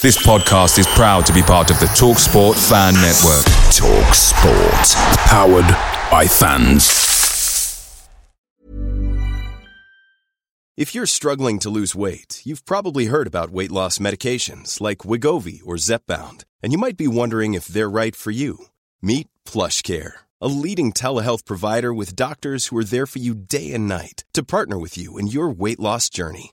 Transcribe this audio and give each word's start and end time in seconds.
This 0.00 0.24
podcast 0.24 0.78
is 0.78 0.86
proud 0.86 1.26
to 1.26 1.32
be 1.32 1.42
part 1.42 1.72
of 1.72 1.80
the 1.80 1.86
TalkSport 1.86 2.54
Fan 2.54 2.94
Network. 2.94 3.44
TalkSport. 3.74 4.94
Powered 5.26 5.66
by 6.08 6.24
fans. 6.24 8.08
If 10.76 10.94
you're 10.94 11.04
struggling 11.04 11.58
to 11.58 11.68
lose 11.68 11.96
weight, 11.96 12.42
you've 12.44 12.64
probably 12.64 13.06
heard 13.06 13.26
about 13.26 13.50
weight 13.50 13.72
loss 13.72 13.98
medications 13.98 14.80
like 14.80 14.98
Wegovy 14.98 15.62
or 15.64 15.74
Zepbound, 15.74 16.44
and 16.62 16.70
you 16.70 16.78
might 16.78 16.96
be 16.96 17.08
wondering 17.08 17.54
if 17.54 17.66
they're 17.66 17.90
right 17.90 18.14
for 18.14 18.30
you. 18.30 18.66
Meet 19.02 19.26
Plush 19.44 19.82
Care, 19.82 20.20
a 20.40 20.46
leading 20.46 20.92
telehealth 20.92 21.44
provider 21.44 21.92
with 21.92 22.14
doctors 22.14 22.66
who 22.66 22.76
are 22.76 22.84
there 22.84 23.06
for 23.06 23.18
you 23.18 23.34
day 23.34 23.74
and 23.74 23.88
night 23.88 24.22
to 24.34 24.44
partner 24.44 24.78
with 24.78 24.96
you 24.96 25.18
in 25.18 25.26
your 25.26 25.50
weight 25.50 25.80
loss 25.80 26.08
journey. 26.08 26.52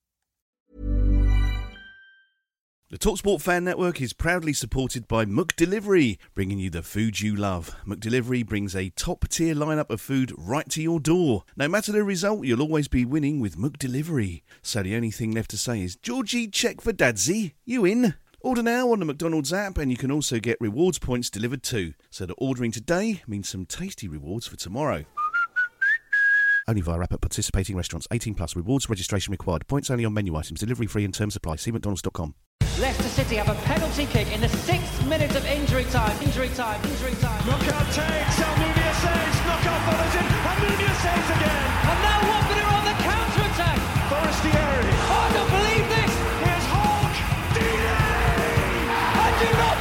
The 2.91 2.97
Talksport 2.97 3.39
Fan 3.39 3.63
Network 3.63 4.01
is 4.01 4.11
proudly 4.11 4.51
supported 4.51 5.07
by 5.07 5.23
McDelivery, 5.23 6.17
bringing 6.35 6.59
you 6.59 6.69
the 6.69 6.83
food 6.83 7.21
you 7.21 7.33
love. 7.33 7.73
McDelivery 7.87 8.45
brings 8.45 8.75
a 8.75 8.89
top 8.89 9.29
tier 9.29 9.55
lineup 9.55 9.89
of 9.89 10.01
food 10.01 10.33
right 10.37 10.67
to 10.71 10.81
your 10.81 10.99
door. 10.99 11.45
No 11.55 11.69
matter 11.69 11.93
the 11.93 12.03
result, 12.03 12.43
you'll 12.43 12.61
always 12.61 12.89
be 12.89 13.05
winning 13.05 13.39
with 13.39 13.55
McDelivery. 13.55 14.41
So 14.61 14.83
the 14.83 14.97
only 14.97 15.09
thing 15.09 15.31
left 15.31 15.51
to 15.51 15.57
say 15.57 15.81
is, 15.81 15.95
Georgie, 15.95 16.49
check 16.49 16.81
for 16.81 16.91
Dadsy. 16.91 17.53
You 17.63 17.85
in? 17.85 18.15
Order 18.41 18.61
now 18.61 18.91
on 18.91 18.99
the 18.99 19.05
McDonald's 19.05 19.53
app, 19.53 19.77
and 19.77 19.89
you 19.89 19.95
can 19.95 20.11
also 20.11 20.39
get 20.39 20.57
rewards 20.59 20.99
points 20.99 21.29
delivered 21.29 21.63
too. 21.63 21.93
So 22.09 22.25
the 22.25 22.33
ordering 22.33 22.73
today 22.73 23.23
means 23.25 23.47
some 23.47 23.65
tasty 23.65 24.09
rewards 24.09 24.47
for 24.47 24.57
tomorrow. 24.57 25.05
Only 26.67 26.81
via 26.81 26.99
app 26.99 27.13
at 27.13 27.21
participating 27.21 27.77
restaurants. 27.77 28.09
18 28.11 28.35
plus. 28.35 28.53
Rewards 28.53 28.89
registration 28.89 29.31
required. 29.31 29.65
Points 29.69 29.89
only 29.89 30.03
on 30.03 30.13
menu 30.13 30.35
items. 30.35 30.59
Delivery 30.59 30.87
free 30.87 31.05
and 31.05 31.13
terms 31.13 31.37
apply. 31.37 31.55
See 31.55 31.71
mcdonalds.com. 31.71 32.35
Leicester 32.81 33.09
City 33.09 33.35
have 33.35 33.47
a 33.47 33.53
penalty 33.61 34.07
kick 34.07 34.33
in 34.33 34.41
the 34.41 34.49
sixth 34.49 35.05
minute 35.05 35.35
of 35.35 35.45
injury 35.45 35.85
time. 35.93 36.17
Injury 36.23 36.49
time. 36.57 36.81
Injury 36.81 37.13
time. 37.21 37.37
Knockaert 37.45 37.85
takes. 37.93 38.41
Almunia 38.41 38.93
saves. 38.97 39.37
Knockaert 39.45 39.81
follows 39.85 40.15
in. 40.17 40.25
Almunia 40.49 40.93
saves 40.97 41.29
again. 41.29 41.61
And 41.85 41.99
now 42.01 42.19
Watford 42.25 42.57
are 42.57 42.73
on 42.73 42.85
the 42.89 42.97
counter 43.05 43.45
attack. 43.53 43.77
Forestieri. 44.09 44.97
Oh, 44.97 45.13
I 45.13 45.29
don't 45.29 45.51
believe 45.61 45.85
this. 45.93 46.13
Here's 46.41 46.67
Hogg. 46.73 47.13
Deeney. 47.53 48.01
I 49.13 49.29
do 49.37 49.49
not 49.61 49.80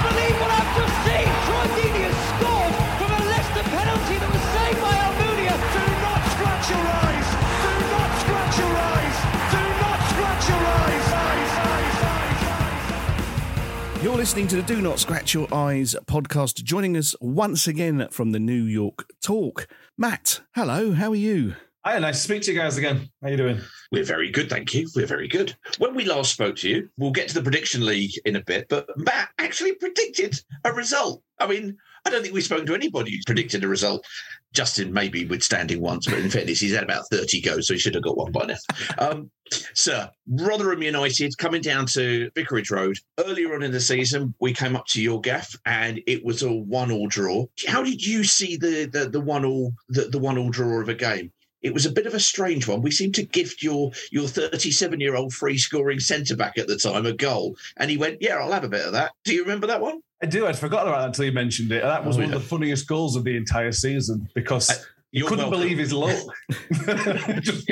You're 14.02 14.16
listening 14.16 14.48
to 14.48 14.56
the 14.56 14.62
Do 14.62 14.80
Not 14.80 14.98
Scratch 14.98 15.34
Your 15.34 15.46
Eyes 15.52 15.94
podcast. 16.06 16.64
Joining 16.64 16.96
us 16.96 17.14
once 17.20 17.66
again 17.66 18.08
from 18.10 18.32
the 18.32 18.38
New 18.38 18.62
York 18.62 19.06
Talk, 19.22 19.68
Matt. 19.98 20.40
Hello, 20.54 20.92
how 20.92 21.10
are 21.10 21.16
you? 21.16 21.54
Hi, 21.84 21.98
nice 21.98 22.16
to 22.16 22.22
speak 22.22 22.42
to 22.44 22.52
you 22.52 22.58
guys 22.58 22.78
again. 22.78 23.10
How 23.22 23.28
you 23.28 23.36
doing? 23.36 23.60
We're 23.92 24.04
very 24.04 24.30
good, 24.30 24.48
thank 24.48 24.72
you. 24.72 24.88
We're 24.96 25.04
very 25.06 25.28
good. 25.28 25.54
When 25.76 25.94
we 25.94 26.06
last 26.06 26.32
spoke 26.32 26.56
to 26.56 26.68
you, 26.70 26.88
we'll 26.96 27.10
get 27.10 27.28
to 27.28 27.34
the 27.34 27.42
prediction 27.42 27.84
league 27.84 28.12
in 28.24 28.36
a 28.36 28.42
bit, 28.42 28.68
but 28.70 28.88
Matt 28.96 29.28
actually 29.36 29.74
predicted 29.74 30.34
a 30.64 30.72
result. 30.72 31.22
I 31.38 31.46
mean, 31.46 31.76
I 32.04 32.10
don't 32.10 32.22
think 32.22 32.34
we've 32.34 32.44
spoken 32.44 32.66
to 32.66 32.74
anybody 32.74 33.12
who's 33.12 33.24
predicted 33.24 33.64
a 33.64 33.68
result. 33.68 34.04
Justin 34.52 34.92
maybe 34.92 35.26
withstanding 35.26 35.80
once, 35.80 36.06
but 36.06 36.18
in 36.18 36.30
fairness, 36.30 36.60
he's 36.60 36.74
had 36.74 36.82
about 36.82 37.08
30 37.10 37.40
goes, 37.40 37.68
so 37.68 37.74
he 37.74 37.78
should 37.78 37.94
have 37.94 38.02
got 38.02 38.16
one 38.16 38.32
by 38.32 38.46
now. 38.46 38.56
Um, 38.98 39.30
sir, 39.74 40.10
Rotherham 40.28 40.82
United 40.82 41.36
coming 41.38 41.62
down 41.62 41.86
to 41.86 42.30
Vicarage 42.34 42.70
Road. 42.70 42.98
Earlier 43.18 43.54
on 43.54 43.62
in 43.62 43.70
the 43.70 43.80
season, 43.80 44.34
we 44.40 44.52
came 44.52 44.74
up 44.74 44.86
to 44.88 45.02
your 45.02 45.20
gaff 45.20 45.54
and 45.66 46.00
it 46.06 46.24
was 46.24 46.42
a 46.42 46.52
one-all 46.52 47.06
draw. 47.06 47.46
How 47.68 47.82
did 47.82 48.04
you 48.04 48.24
see 48.24 48.56
the 48.56 48.86
the, 48.92 49.08
the 49.08 49.20
one-all 49.20 49.72
the, 49.88 50.02
the 50.02 50.18
one-all 50.18 50.50
draw 50.50 50.80
of 50.80 50.88
a 50.88 50.94
game? 50.94 51.32
it 51.62 51.74
was 51.74 51.86
a 51.86 51.92
bit 51.92 52.06
of 52.06 52.14
a 52.14 52.20
strange 52.20 52.66
one. 52.66 52.82
We 52.82 52.90
seemed 52.90 53.14
to 53.16 53.22
gift 53.22 53.62
your 53.62 53.92
your 54.10 54.26
37 54.26 55.00
year 55.00 55.14
old 55.14 55.32
free 55.32 55.58
scoring 55.58 56.00
centre 56.00 56.36
back 56.36 56.58
at 56.58 56.66
the 56.66 56.76
time 56.76 57.06
a 57.06 57.12
goal, 57.12 57.56
and 57.76 57.90
he 57.90 57.96
went, 57.96 58.18
"Yeah, 58.20 58.36
I'll 58.36 58.52
have 58.52 58.64
a 58.64 58.68
bit 58.68 58.86
of 58.86 58.92
that." 58.92 59.12
Do 59.24 59.34
you 59.34 59.42
remember 59.42 59.66
that 59.66 59.80
one? 59.80 60.00
I 60.22 60.26
do. 60.26 60.46
I'd 60.46 60.58
forgotten 60.58 60.88
about 60.88 61.00
that 61.00 61.06
until 61.08 61.24
you 61.24 61.32
mentioned 61.32 61.72
it. 61.72 61.82
That 61.82 62.04
was 62.04 62.16
Oh, 62.16 62.20
one 62.20 62.28
yeah. 62.30 62.36
of 62.36 62.42
the 62.42 62.48
funniest 62.48 62.86
goals 62.86 63.16
of 63.16 63.24
the 63.24 63.36
entire 63.36 63.72
season 63.72 64.28
because 64.34 64.68
uh, 64.70 64.74
you 65.12 65.20
You're 65.20 65.28
couldn't 65.28 65.50
welcome. 65.50 65.60
believe 65.60 65.78
his 65.78 65.92
luck. 65.92 66.18
Just- 67.40 67.66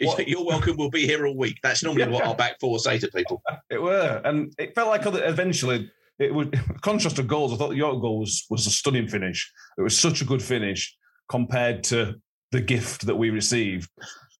You're 0.00 0.44
welcome. 0.44 0.76
We'll 0.76 0.90
be 0.90 1.06
here 1.06 1.26
all 1.26 1.36
week. 1.36 1.58
That's 1.62 1.82
normally 1.82 2.08
what 2.08 2.24
our 2.24 2.34
back 2.34 2.58
four 2.60 2.78
say 2.78 2.98
to 2.98 3.08
people. 3.08 3.42
it 3.70 3.80
were, 3.80 4.20
and 4.24 4.52
it 4.58 4.74
felt 4.74 4.88
like 4.88 5.04
other, 5.06 5.22
eventually 5.24 5.90
it 6.18 6.34
would. 6.34 6.58
Contrast 6.80 7.18
of 7.18 7.28
goals, 7.28 7.52
I 7.52 7.56
thought 7.56 7.70
the 7.70 7.76
York 7.76 8.00
goal 8.00 8.20
was 8.20 8.46
was 8.50 8.66
a 8.66 8.70
stunning 8.70 9.08
finish. 9.08 9.50
It 9.78 9.82
was 9.82 9.98
such 9.98 10.22
a 10.22 10.24
good 10.24 10.42
finish 10.42 10.96
compared 11.28 11.84
to 11.84 12.14
the 12.52 12.60
gift 12.60 13.06
that 13.06 13.16
we 13.16 13.30
received. 13.30 13.88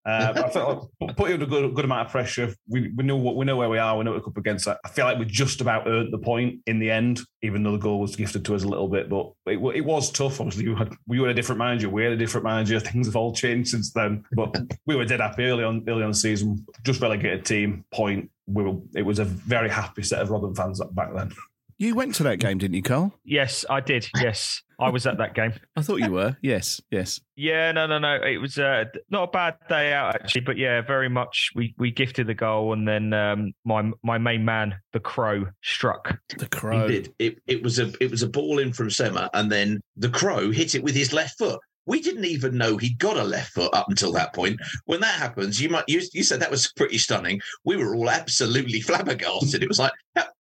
Uh, 0.05 0.33
I 0.45 0.49
felt 0.51 0.91
like 1.01 1.17
put 1.17 1.29
you 1.29 1.35
under 1.35 1.47
a 1.47 1.49
good, 1.49 1.75
good 1.75 1.85
amount 1.85 2.07
of 2.07 2.13
pressure. 2.13 2.55
We, 2.69 2.91
we 2.97 3.05
know 3.05 3.17
what 3.17 3.37
we 3.37 3.45
know 3.45 3.57
where 3.57 3.69
we 3.69 3.79
are. 3.79 3.97
We 3.97 4.05
know 4.05 4.13
what 4.13 4.23
we're 4.23 4.31
up 4.31 4.37
against. 4.37 4.67
I 4.67 4.77
feel 4.91 5.05
like 5.05 5.19
we 5.19 5.25
just 5.25 5.61
about 5.61 5.87
earned 5.87 6.13
the 6.13 6.19
point 6.19 6.61
in 6.67 6.79
the 6.79 6.91
end, 6.91 7.21
even 7.43 7.63
though 7.63 7.73
the 7.73 7.79
goal 7.79 8.01
was 8.01 8.17
gifted 8.17 8.45
to 8.47 8.55
us 8.55 8.65
a 8.65 8.69
little 8.69 8.89
bit. 8.89 9.09
But 9.09 9.33
it, 9.47 9.59
it 9.59 9.85
was 9.85 10.11
tough. 10.11 10.41
Obviously, 10.41 10.65
you 10.65 10.75
had 10.75 10.93
we 11.07 11.21
were 11.21 11.29
a 11.29 11.35
different 11.35 11.59
manager. 11.59 11.89
We 11.89 12.03
had 12.03 12.12
a 12.12 12.17
different 12.17 12.45
manager. 12.45 12.81
Things 12.93 13.07
have 13.07 13.17
all 13.17 13.33
changed 13.33 13.71
since 13.71 13.93
then. 13.93 14.25
But 14.33 14.57
we 14.87 14.97
were 14.97 15.05
dead 15.05 15.21
happy 15.21 15.45
early 15.45 15.65
on 15.65 15.85
early 15.89 16.03
on 16.03 16.11
the 16.11 16.17
season. 16.17 16.67
Just 16.83 17.01
relegated 17.01 17.45
team. 17.45 17.85
Point. 17.93 18.31
We 18.47 18.65
were. 18.65 18.79
It 18.97 19.03
was 19.03 19.21
a 19.21 19.25
very 19.25 19.71
happy 19.71 20.03
set 20.03 20.21
of 20.21 20.31
Rotherham 20.31 20.55
fans 20.55 20.81
back 20.93 21.15
then. 21.15 21.33
You 21.79 21.95
went 21.97 22.15
to 22.17 22.23
that 22.25 22.39
game, 22.39 22.59
didn't 22.59 22.75
you, 22.75 22.83
Carl? 22.83 23.12
Yes, 23.25 23.65
I 23.69 23.81
did. 23.81 24.09
Yes, 24.21 24.62
I 24.82 24.91
was 24.91 25.06
at 25.06 25.19
that 25.19 25.34
game. 25.34 25.53
I 25.76 25.82
thought 25.82 26.00
you 26.00 26.12
were. 26.12 26.37
Yes, 26.43 26.81
yes. 26.91 27.20
Yeah, 27.37 27.72
no, 27.72 27.87
no, 27.87 27.98
no. 27.98 28.15
It 28.16 28.38
was 28.38 28.59
uh, 28.59 28.84
not 29.10 29.25
a 29.25 29.31
bad 29.31 29.56
day 29.69 29.93
out 29.93 30.15
actually, 30.15 30.43
but 30.43 30.56
yeah, 30.56 30.81
very 30.82 31.09
much. 31.09 31.50
We 31.54 31.75
we 31.78 31.91
gifted 31.91 32.26
the 32.26 32.34
goal, 32.34 32.72
and 32.72 32.87
then 32.87 33.12
um, 33.12 33.53
my 33.65 33.91
my 34.03 34.19
main 34.19 34.44
man, 34.44 34.75
the 34.93 35.00
Crow, 35.00 35.47
struck. 35.62 36.19
The 36.37 36.44
He 36.44 36.48
crow. 36.48 36.88
did. 36.88 37.15
It, 37.19 37.38
it 37.47 37.62
was 37.62 37.78
a 37.78 37.93
it 38.00 38.10
was 38.10 38.22
a 38.22 38.28
ball 38.28 38.59
in 38.59 38.72
from 38.72 38.91
Sema, 38.91 39.31
and 39.34 39.50
then 39.50 39.81
the 39.97 40.09
crow 40.10 40.50
hit 40.50 40.75
it 40.75 40.82
with 40.82 40.94
his 40.94 41.12
left 41.12 41.38
foot. 41.38 41.59
We 41.84 42.00
didn't 42.00 42.26
even 42.26 42.56
know 42.56 42.76
he'd 42.76 42.99
got 42.99 43.16
a 43.16 43.25
left 43.25 43.54
foot 43.54 43.75
up 43.75 43.87
until 43.88 44.12
that 44.12 44.34
point. 44.34 44.60
When 44.84 45.00
that 45.00 45.19
happens, 45.19 45.60
you 45.60 45.69
might 45.69 45.84
you, 45.88 46.00
you 46.12 46.22
said 46.22 46.41
that 46.41 46.50
was 46.50 46.72
pretty 46.76 46.99
stunning. 46.99 47.41
We 47.64 47.76
were 47.76 47.97
all 47.97 48.09
absolutely 48.10 48.81
flabbergasted. 48.88 49.62
It 49.62 49.69
was 49.69 49.78
like, 49.81 49.93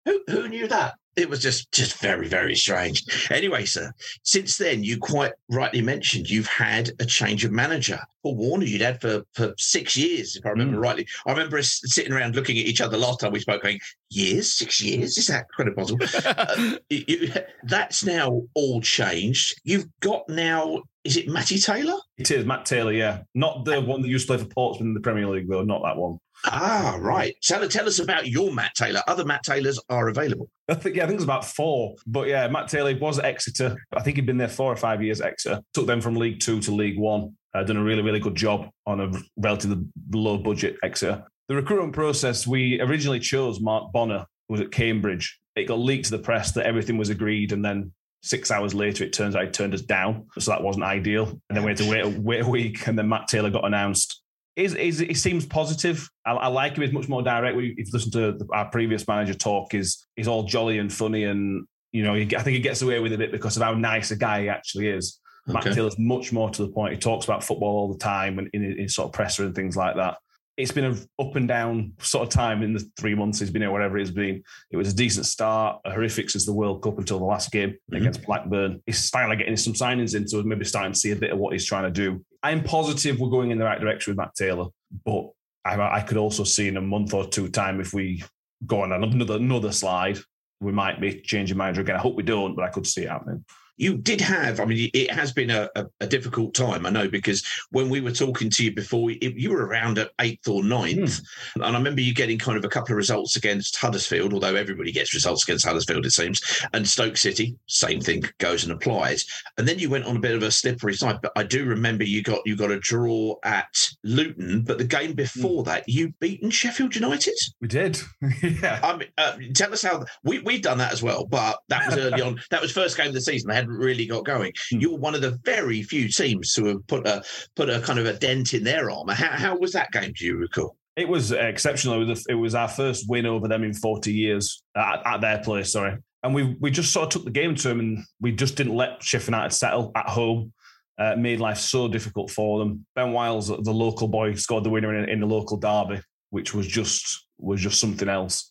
who 0.05 0.21
who 0.29 0.49
knew 0.49 0.67
that? 0.69 0.95
It 1.19 1.29
was 1.29 1.41
just 1.43 1.73
just 1.73 1.99
very 2.01 2.29
very 2.29 2.55
strange. 2.55 3.03
Anyway, 3.31 3.65
sir, 3.65 3.93
since 4.23 4.57
then 4.57 4.85
you 4.85 4.99
quite 4.99 5.33
rightly 5.51 5.83
mentioned 5.83 6.31
you've 6.31 6.47
had 6.47 6.91
a 7.01 7.05
change 7.05 7.45
of 7.45 7.51
manager. 7.53 7.99
Paul 8.23 8.37
Warne, 8.37 8.63
you'd 8.63 8.81
had 8.81 9.01
for 9.01 9.23
for 9.35 9.53
six 9.59 9.97
years, 9.97 10.37
if 10.37 10.47
I 10.47 10.51
remember 10.51 10.79
rightly. 10.79 11.07
I 11.27 11.33
remember 11.33 11.59
us 11.59 11.81
sitting 11.85 12.13
around 12.13 12.37
looking 12.37 12.57
at 12.59 12.67
each 12.67 12.81
other 12.81 12.97
last 12.97 13.21
time 13.21 13.33
we 13.33 13.41
spoke, 13.41 13.63
going, 13.63 13.81
"Years, 14.11 14.53
six 14.55 14.81
years? 14.81 15.19
Is 15.19 15.27
that 15.27 15.47
kind 15.57 15.69
of 15.69 15.77
possible?" 15.77 16.07
Uh, 16.25 16.77
you- 16.89 17.05
you- 17.09 17.33
that's 17.65 18.05
now 18.05 18.43
all 18.55 18.81
changed. 18.81 19.61
You've 19.65 19.87
got 20.01 20.29
now. 20.29 20.83
Is 21.05 21.17
it 21.17 21.29
Matty 21.29 21.59
Taylor? 21.59 21.97
It 22.19 22.31
is 22.31 22.45
Matt 22.45 22.67
Taylor, 22.67 22.93
yeah, 22.93 23.23
not 23.35 23.65
the 23.65 23.81
one 23.81 24.03
that 24.03 24.09
used 24.09 24.27
to 24.29 24.35
play 24.37 24.45
for 24.45 24.51
Portsmouth 24.53 24.87
in 24.87 24.95
the 24.95 25.01
Premier 25.01 25.27
League 25.27 25.49
though. 25.49 25.63
Not 25.63 25.83
that 25.85 25.97
one. 25.97 26.19
Ah, 26.45 26.97
right. 27.01 27.35
Tell, 27.43 27.67
tell 27.69 27.87
us 27.87 27.99
about 27.99 28.27
your 28.27 28.53
Matt 28.53 28.75
Taylor. 28.75 29.03
Other 29.09 29.25
Matt 29.25 29.43
Taylors 29.43 29.81
are 29.89 30.09
available. 30.09 30.49
I 30.69 30.75
think 30.75 30.97
yeah, 30.97 31.05
I 31.05 31.07
think 31.07 31.15
it 31.15 31.19
was 31.19 31.25
about 31.25 31.45
four. 31.45 31.97
But 32.07 32.29
yeah, 32.29 32.47
Matt 32.49 32.69
Taylor 32.69 32.97
was 32.97 33.19
at 33.19 33.25
Exeter. 33.25 33.77
I 33.93 34.03
think 34.03 34.17
he'd 34.17 34.27
been 34.27 34.37
there 34.37 34.49
four 34.49 34.73
or 34.73 34.77
five 34.77 35.03
years. 35.03 35.21
at 35.21 35.29
Exeter 35.29 35.63
took 35.75 35.87
them 35.87 36.01
from 36.01 36.17
League 36.17 36.41
Two 36.41 36.61
to 36.61 36.71
League 36.73 36.99
One. 36.99 37.37
Uh, 37.55 37.63
done 37.65 37.77
a 37.77 37.83
really 37.83 38.03
really 38.03 38.21
good 38.21 38.35
job 38.35 38.69
on 38.87 39.01
a 39.01 39.11
relatively 39.37 39.85
low 40.13 40.39
budget 40.39 40.77
Exeter. 40.83 41.25
The 41.49 41.57
recruitment 41.57 41.95
process 41.95 42.47
we 42.47 42.81
originally 42.81 43.21
chose 43.21 43.61
Mark 43.61 43.91
Bonner 43.93 44.27
who 44.49 44.55
was 44.55 44.61
at 44.61 44.71
Cambridge. 44.71 45.39
It 45.57 45.65
got 45.65 45.79
leaked 45.79 46.07
to 46.07 46.11
the 46.13 46.19
press 46.23 46.53
that 46.53 46.67
everything 46.67 46.99
was 46.99 47.11
agreed, 47.11 47.53
and 47.53 47.65
then 47.65 47.93
six 48.23 48.51
hours 48.51 48.75
later 48.75 49.05
it 49.05 49.13
turns 49.13 49.35
out 49.35 49.45
he 49.45 49.51
turned 49.51 49.75
us 49.75 49.83
down. 49.83 50.27
So 50.39 50.51
that 50.51 50.63
wasn't 50.63 50.85
ideal. 50.85 51.29
And 51.49 51.57
then 51.57 51.65
we 51.65 51.71
had 51.71 51.79
to 51.79 51.91
wait 51.91 52.05
a, 52.05 52.21
wait 52.21 52.43
a 52.43 52.49
week, 52.49 52.87
and 52.87 52.99
then 52.99 53.09
Matt 53.09 53.29
Taylor 53.29 53.51
got 53.51 53.65
announced. 53.65 54.23
Is 54.59 54.75
is 54.75 54.99
he 54.99 55.15
seems 55.15 55.47
positive. 55.47 56.11
I, 56.27 56.33
I 56.33 56.47
like 56.49 56.77
him. 56.77 56.83
He's 56.83 56.93
much 56.93 57.09
more 57.09 57.23
direct. 57.23 57.57
We, 57.57 57.77
if 57.79 57.87
you 57.87 57.93
listen 57.93 58.11
to 58.13 58.33
the, 58.33 58.47
our 58.53 58.69
previous 58.69 59.07
manager 59.07 59.35
talk, 59.35 59.73
is 59.73 60.05
he's 60.17 60.27
all 60.27 60.43
jolly 60.43 60.79
and 60.79 60.93
funny, 60.93 61.25
and 61.25 61.65
you 61.93 62.03
know, 62.03 62.15
he, 62.15 62.25
I 62.37 62.43
think 62.43 62.57
he 62.57 62.61
gets 62.61 62.83
away 62.83 62.99
with 62.99 63.13
it 63.13 63.15
a 63.15 63.19
bit 63.19 63.31
because 63.31 63.57
of 63.57 63.63
how 63.63 63.75
nice 63.75 64.11
a 64.11 64.17
guy 64.17 64.43
he 64.43 64.49
actually 64.49 64.89
is. 64.89 65.21
Matt 65.47 65.65
Okay. 65.65 65.77
Taylor's 65.77 65.99
much 65.99 66.33
more 66.33 66.51
to 66.51 66.63
the 66.63 66.73
point. 66.73 66.93
He 66.93 66.99
talks 66.99 67.25
about 67.25 67.45
football 67.45 67.77
all 67.79 67.93
the 67.93 67.99
time 67.99 68.39
and 68.39 68.51
in 68.53 68.77
his 68.79 68.95
sort 68.95 69.07
of 69.07 69.13
presser 69.13 69.45
and 69.45 69.55
things 69.55 69.77
like 69.77 69.95
that. 69.97 70.19
it's 70.59 70.73
been 70.73 70.85
an 70.85 70.99
up 71.21 71.37
and 71.37 71.47
down 71.47 71.93
sort 72.01 72.27
of 72.27 72.35
time 72.35 72.65
in 72.65 72.75
the 72.75 72.85
three 72.99 73.15
months 73.15 73.39
he's 73.39 73.49
been 73.49 73.63
here, 73.63 73.71
whatever 73.71 73.97
it's 73.97 74.11
been. 74.11 74.43
It 74.73 74.77
was 74.77 74.93
a 74.93 74.95
decent 74.95 75.25
start, 75.25 75.81
a 75.85 75.93
horrific 75.93 76.29
since 76.31 76.45
the 76.45 76.53
World 76.53 76.83
Cup 76.83 76.99
until 76.99 77.21
the 77.21 77.25
last 77.25 77.53
game 77.53 77.71
mm-hmm. 77.71 77.97
against 77.97 78.25
Blackburn. 78.25 78.83
He's 78.85 79.09
finally 79.09 79.37
getting 79.37 79.57
some 79.57 79.75
signings 79.75 80.17
in, 80.17 80.27
so 80.27 80.43
maybe 80.43 80.65
starting 80.65 80.93
to 80.93 80.99
see 80.99 81.13
a 81.13 81.17
bit 81.17 81.31
of 81.31 81.39
what 81.39 81.53
he's 81.53 81.65
trying 81.65 81.85
to 81.85 81.91
do. 81.93 82.25
I'm 82.43 82.63
positive 82.63 83.19
we're 83.19 83.31
going 83.31 83.51
in 83.51 83.59
the 83.59 83.65
right 83.65 83.81
direction 83.81 84.13
with 84.13 84.19
Matt 84.19 84.35
Taylor, 84.35 84.67
but 85.05 85.31
I, 85.65 85.99
I 85.99 86.01
could 86.03 86.17
also 86.17 86.45
see 86.45 86.69
in 86.69 86.77
a 86.77 86.81
month 86.81 87.13
or 87.15 87.27
two 87.27 87.49
time 87.49 87.81
if 87.81 87.93
we 87.93 88.23
go 88.67 88.83
on 88.83 88.93
another 88.93 89.37
another 89.37 89.73
slide, 89.73 90.19
we 90.61 90.73
might 90.73 91.01
be 91.01 91.21
changing 91.21 91.57
manager 91.57 91.81
again. 91.81 91.97
I 91.97 92.01
hope 92.01 92.17
we 92.17 92.23
don't, 92.23 92.55
but 92.55 92.65
I 92.65 92.71
could 92.71 92.87
see 92.87 93.03
it 93.03 93.11
happening 93.11 93.45
you 93.79 93.97
did 93.97 94.21
have, 94.21 94.61
I 94.61 94.65
mean, 94.65 94.91
it 94.93 95.11
has 95.11 95.33
been 95.33 95.51
a, 95.51 95.71
a, 95.77 95.87
a, 96.01 96.07
difficult 96.07 96.53
time, 96.53 96.85
I 96.85 96.91
know, 96.91 97.09
because 97.09 97.45
when 97.71 97.89
we 97.89 98.01
were 98.01 98.11
talking 98.11 98.51
to 98.51 98.65
you 98.65 98.75
before, 98.75 99.11
it, 99.11 99.23
you 99.23 99.51
were 99.51 99.65
around 99.65 99.99
at 99.99 100.11
eighth 100.21 100.49
or 100.49 100.65
ninth. 100.65 100.99
Mm. 100.99 101.23
And 101.55 101.65
I 101.65 101.79
remember 101.79 102.01
you 102.01 102.13
getting 102.13 102.39
kind 102.39 102.59
of 102.59 102.65
a 102.65 102.69
couple 102.69 102.93
of 102.93 102.97
results 102.97 103.37
against 103.37 103.77
Huddersfield, 103.77 104.35
although 104.35 104.57
everybody 104.57 104.91
gets 104.91 105.15
results 105.15 105.45
against 105.45 105.65
Huddersfield, 105.65 106.05
it 106.05 106.11
seems. 106.11 106.43
And 106.73 106.87
Stoke 106.87 107.17
City, 107.17 107.57
same 107.67 108.01
thing 108.01 108.25
goes 108.39 108.65
and 108.65 108.73
applies. 108.73 109.27
And 109.57 109.69
then 109.69 109.79
you 109.79 109.89
went 109.89 110.05
on 110.05 110.17
a 110.17 110.21
bit 110.21 110.35
of 110.35 110.43
a 110.43 110.51
slippery 110.51 110.95
side. 110.95 111.21
But 111.23 111.33
I 111.37 111.45
do 111.45 111.65
remember 111.65 112.03
you 112.03 112.23
got 112.23 112.41
you 112.45 112.57
got 112.57 112.73
a 112.73 112.81
draw 112.81 113.37
at 113.45 113.88
Luton, 114.05 114.63
but 114.63 114.79
the 114.79 114.85
game 114.85 115.13
before 115.13 115.63
mm. 115.63 115.67
that, 115.67 115.85
you 115.87 116.13
beaten 116.21 116.51
Sheffield 116.51 116.95
United. 116.95 117.37
We 117.61 117.69
did. 117.69 118.01
yeah. 118.43 118.81
I 118.83 118.97
mean, 118.97 119.09
uh, 119.17 119.37
tell 119.55 119.73
us 119.73 119.83
how 119.83 120.05
we, 120.25 120.41
we've 120.41 120.63
done 120.63 120.79
that 120.79 120.93
as 120.93 121.03
well, 121.03 121.25
but 121.27 121.59
that 121.69 121.87
was 121.87 121.99
early 121.99 122.23
on. 122.23 122.41
That 122.51 122.61
was 122.61 122.73
first 122.73 122.97
game 122.97 123.09
of 123.09 123.15
the 123.15 123.21
season. 123.21 123.49
They 123.49 123.55
had 123.55 123.69
hadn't 123.69 123.85
really 123.85 124.07
got 124.07 124.25
going. 124.25 124.53
Mm. 124.73 124.81
You're 124.83 124.99
one 124.99 125.15
of 125.15 125.21
the 125.21 125.39
very 125.45 125.83
few 125.83 126.09
teams 126.09 126.53
to 126.55 126.65
have 126.67 126.87
put 126.87 127.07
a 127.07 127.23
put 127.57 127.71
a 127.71 127.81
kind 127.81 127.99
of 127.99 128.07
a 128.07 128.15
dent 128.15 128.55
in 128.55 128.65
their 128.65 128.91
armour. 128.91 129.15
How, 129.15 129.31
how 129.31 129.57
was 129.57 129.73
that 129.73 129.93
game? 129.93 130.13
Do 130.17 130.25
you 130.25 130.37
recall? 130.37 130.77
It 130.97 131.09
was 131.09 131.31
exceptional. 131.31 132.03
It 132.03 132.07
was, 132.07 132.27
it 132.29 132.35
was 132.35 132.55
our 132.55 132.69
first 132.69 133.09
win 133.09 133.25
over 133.25 133.47
them 133.47 133.63
in 133.63 133.73
40 133.73 134.13
years 134.13 134.65
at, 134.77 135.07
at 135.07 135.21
their 135.21 135.39
place. 135.39 135.73
Sorry, 135.73 135.97
and 136.23 136.35
we 136.35 136.57
we 136.61 136.71
just 136.71 136.93
sort 136.93 137.07
of 137.07 137.11
took 137.11 137.25
the 137.25 137.31
game 137.31 137.55
to 137.55 137.69
them, 137.69 137.81
and 137.81 137.99
we 138.21 138.33
just 138.33 138.57
didn't 138.57 138.75
let 138.75 139.03
Sheffield 139.03 139.29
United 139.29 139.55
settle 139.55 139.93
at 139.95 140.09
home. 140.09 140.53
Uh, 140.99 141.15
made 141.17 141.39
life 141.39 141.59
so 141.59 141.87
difficult 141.87 142.29
for 142.29 142.59
them. 142.59 142.85
Ben 142.97 143.13
Wiles, 143.13 143.47
the 143.49 143.73
local 143.73 144.09
boy, 144.09 144.35
scored 144.35 144.65
the 144.65 144.71
winner 144.71 144.99
in, 144.99 145.09
in 145.09 145.21
the 145.21 145.27
local 145.27 145.57
derby, 145.57 146.01
which 146.31 146.53
was 146.55 146.67
just 146.67 147.27
was 147.39 147.61
just 147.61 147.81
something 147.81 148.09
else. 148.09 148.51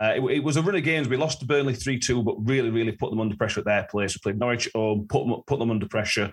Uh, 0.00 0.12
it, 0.16 0.36
it, 0.36 0.44
was 0.44 0.56
a 0.56 0.62
run 0.62 0.76
of 0.76 0.84
games. 0.84 1.08
We 1.08 1.16
lost 1.16 1.40
to 1.40 1.46
Burnley 1.46 1.74
3 1.74 1.98
2, 1.98 2.22
but 2.22 2.36
really, 2.44 2.70
really 2.70 2.92
put 2.92 3.10
them 3.10 3.20
under 3.20 3.36
pressure 3.36 3.60
at 3.60 3.66
their 3.66 3.86
place. 3.90 4.14
We 4.14 4.20
played 4.22 4.38
Norwich 4.38 4.68
home, 4.74 5.06
put 5.08 5.26
them, 5.26 5.40
put 5.46 5.58
them 5.58 5.70
under 5.70 5.88
pressure. 5.88 6.30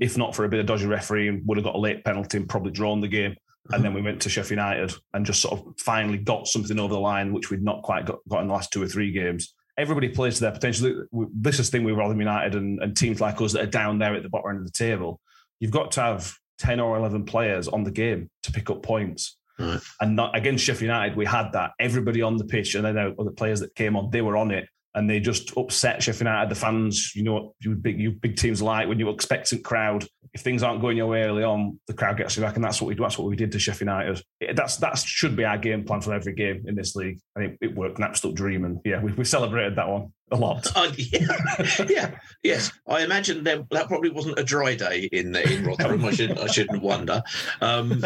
If 0.00 0.16
not 0.16 0.36
for 0.36 0.44
a 0.44 0.48
bit 0.48 0.60
of 0.60 0.66
dodgy 0.66 0.86
refereeing, 0.86 1.42
would 1.46 1.56
have 1.56 1.64
got 1.64 1.74
a 1.74 1.78
late 1.78 2.04
penalty 2.04 2.36
and 2.36 2.48
probably 2.48 2.70
drawn 2.70 3.00
the 3.00 3.08
game. 3.08 3.34
And 3.70 3.84
then 3.84 3.92
we 3.92 4.02
went 4.02 4.22
to 4.22 4.30
Sheffield 4.30 4.58
United 4.58 4.94
and 5.12 5.26
just 5.26 5.42
sort 5.42 5.58
of 5.58 5.74
finally 5.78 6.18
got 6.18 6.46
something 6.46 6.78
over 6.78 6.94
the 6.94 7.00
line, 7.00 7.32
which 7.32 7.50
we'd 7.50 7.62
not 7.62 7.82
quite 7.82 8.06
got, 8.06 8.18
got 8.28 8.40
in 8.40 8.48
the 8.48 8.54
last 8.54 8.72
two 8.72 8.82
or 8.82 8.86
three 8.86 9.10
games. 9.12 9.54
Everybody 9.78 10.08
plays 10.08 10.34
to 10.34 10.40
their 10.42 10.52
potential. 10.52 11.04
This 11.32 11.58
is 11.58 11.70
the 11.70 11.78
thing 11.78 11.84
with 11.84 11.94
Rotherham 11.94 12.20
United 12.20 12.54
and, 12.54 12.82
and 12.82 12.96
teams 12.96 13.20
like 13.20 13.40
us 13.40 13.52
that 13.52 13.62
are 13.62 13.70
down 13.70 13.98
there 13.98 14.14
at 14.14 14.22
the 14.22 14.28
bottom 14.28 14.50
end 14.50 14.58
of 14.58 14.66
the 14.66 14.72
table. 14.72 15.20
You've 15.60 15.70
got 15.70 15.92
to 15.92 16.00
have 16.02 16.34
10 16.58 16.80
or 16.80 16.96
11 16.96 17.24
players 17.24 17.68
on 17.68 17.84
the 17.84 17.90
game 17.90 18.28
to 18.42 18.52
pick 18.52 18.70
up 18.70 18.82
points. 18.82 19.36
Right. 19.58 19.80
And 20.00 20.16
not 20.16 20.36
against 20.36 20.64
Sheffield 20.64 20.82
United, 20.82 21.16
we 21.16 21.26
had 21.26 21.52
that. 21.52 21.72
Everybody 21.80 22.22
on 22.22 22.36
the 22.36 22.44
pitch, 22.44 22.74
and 22.74 22.84
then 22.84 22.94
the 22.94 23.14
other 23.18 23.30
players 23.30 23.60
that 23.60 23.74
came 23.74 23.96
on, 23.96 24.10
they 24.10 24.22
were 24.22 24.36
on 24.36 24.50
it, 24.50 24.68
and 24.98 25.08
they 25.08 25.20
just 25.20 25.56
upset 25.56 26.02
Sheffield 26.02 26.26
United. 26.26 26.50
The 26.50 26.54
fans, 26.54 27.14
you 27.14 27.22
know 27.22 27.54
you 27.60 27.74
big 27.74 27.98
you 27.98 28.10
big 28.10 28.36
teams 28.36 28.60
like 28.60 28.88
when 28.88 28.98
you 28.98 29.08
expectant 29.10 29.64
crowd. 29.64 30.06
If 30.34 30.42
things 30.42 30.62
aren't 30.62 30.82
going 30.82 30.96
your 30.96 31.06
way 31.06 31.22
early 31.22 31.42
on, 31.42 31.80
the 31.86 31.94
crowd 31.94 32.18
gets 32.18 32.36
you 32.36 32.42
back, 32.42 32.56
and 32.56 32.64
that's 32.64 32.82
what 32.82 32.88
we. 32.88 32.94
That's 32.94 33.16
what 33.16 33.28
we 33.28 33.36
did 33.36 33.52
to 33.52 33.58
Sheffield 33.58 33.88
United. 33.88 34.22
That's 34.54 34.76
that 34.78 34.98
should 34.98 35.36
be 35.36 35.44
our 35.44 35.56
game 35.56 35.84
plan 35.84 36.00
for 36.00 36.12
every 36.12 36.34
game 36.34 36.64
in 36.66 36.74
this 36.74 36.96
league. 36.96 37.18
I 37.36 37.40
think 37.40 37.58
it, 37.60 37.66
it 37.70 37.74
worked 37.74 37.98
an 37.98 38.04
absolute 38.04 38.36
dream, 38.36 38.64
and 38.64 38.80
yeah, 38.84 39.00
we, 39.00 39.12
we 39.12 39.24
celebrated 39.24 39.76
that 39.76 39.88
one 39.88 40.12
a 40.30 40.36
lot. 40.36 40.66
Uh, 40.78 40.92
yeah. 40.96 41.26
yeah, 41.88 42.14
yes. 42.44 42.70
I 42.86 43.02
imagine 43.02 43.42
that 43.44 43.68
that 43.70 43.88
probably 43.88 44.10
wasn't 44.10 44.38
a 44.38 44.44
dry 44.44 44.76
day 44.76 45.08
in 45.10 45.32
the 45.32 45.42
in 45.52 45.64
Rotherham. 45.64 46.04
I 46.04 46.12
shouldn't 46.12 46.38
I 46.38 46.46
shouldn't 46.46 46.82
wonder. 46.82 47.20
Um, 47.60 48.04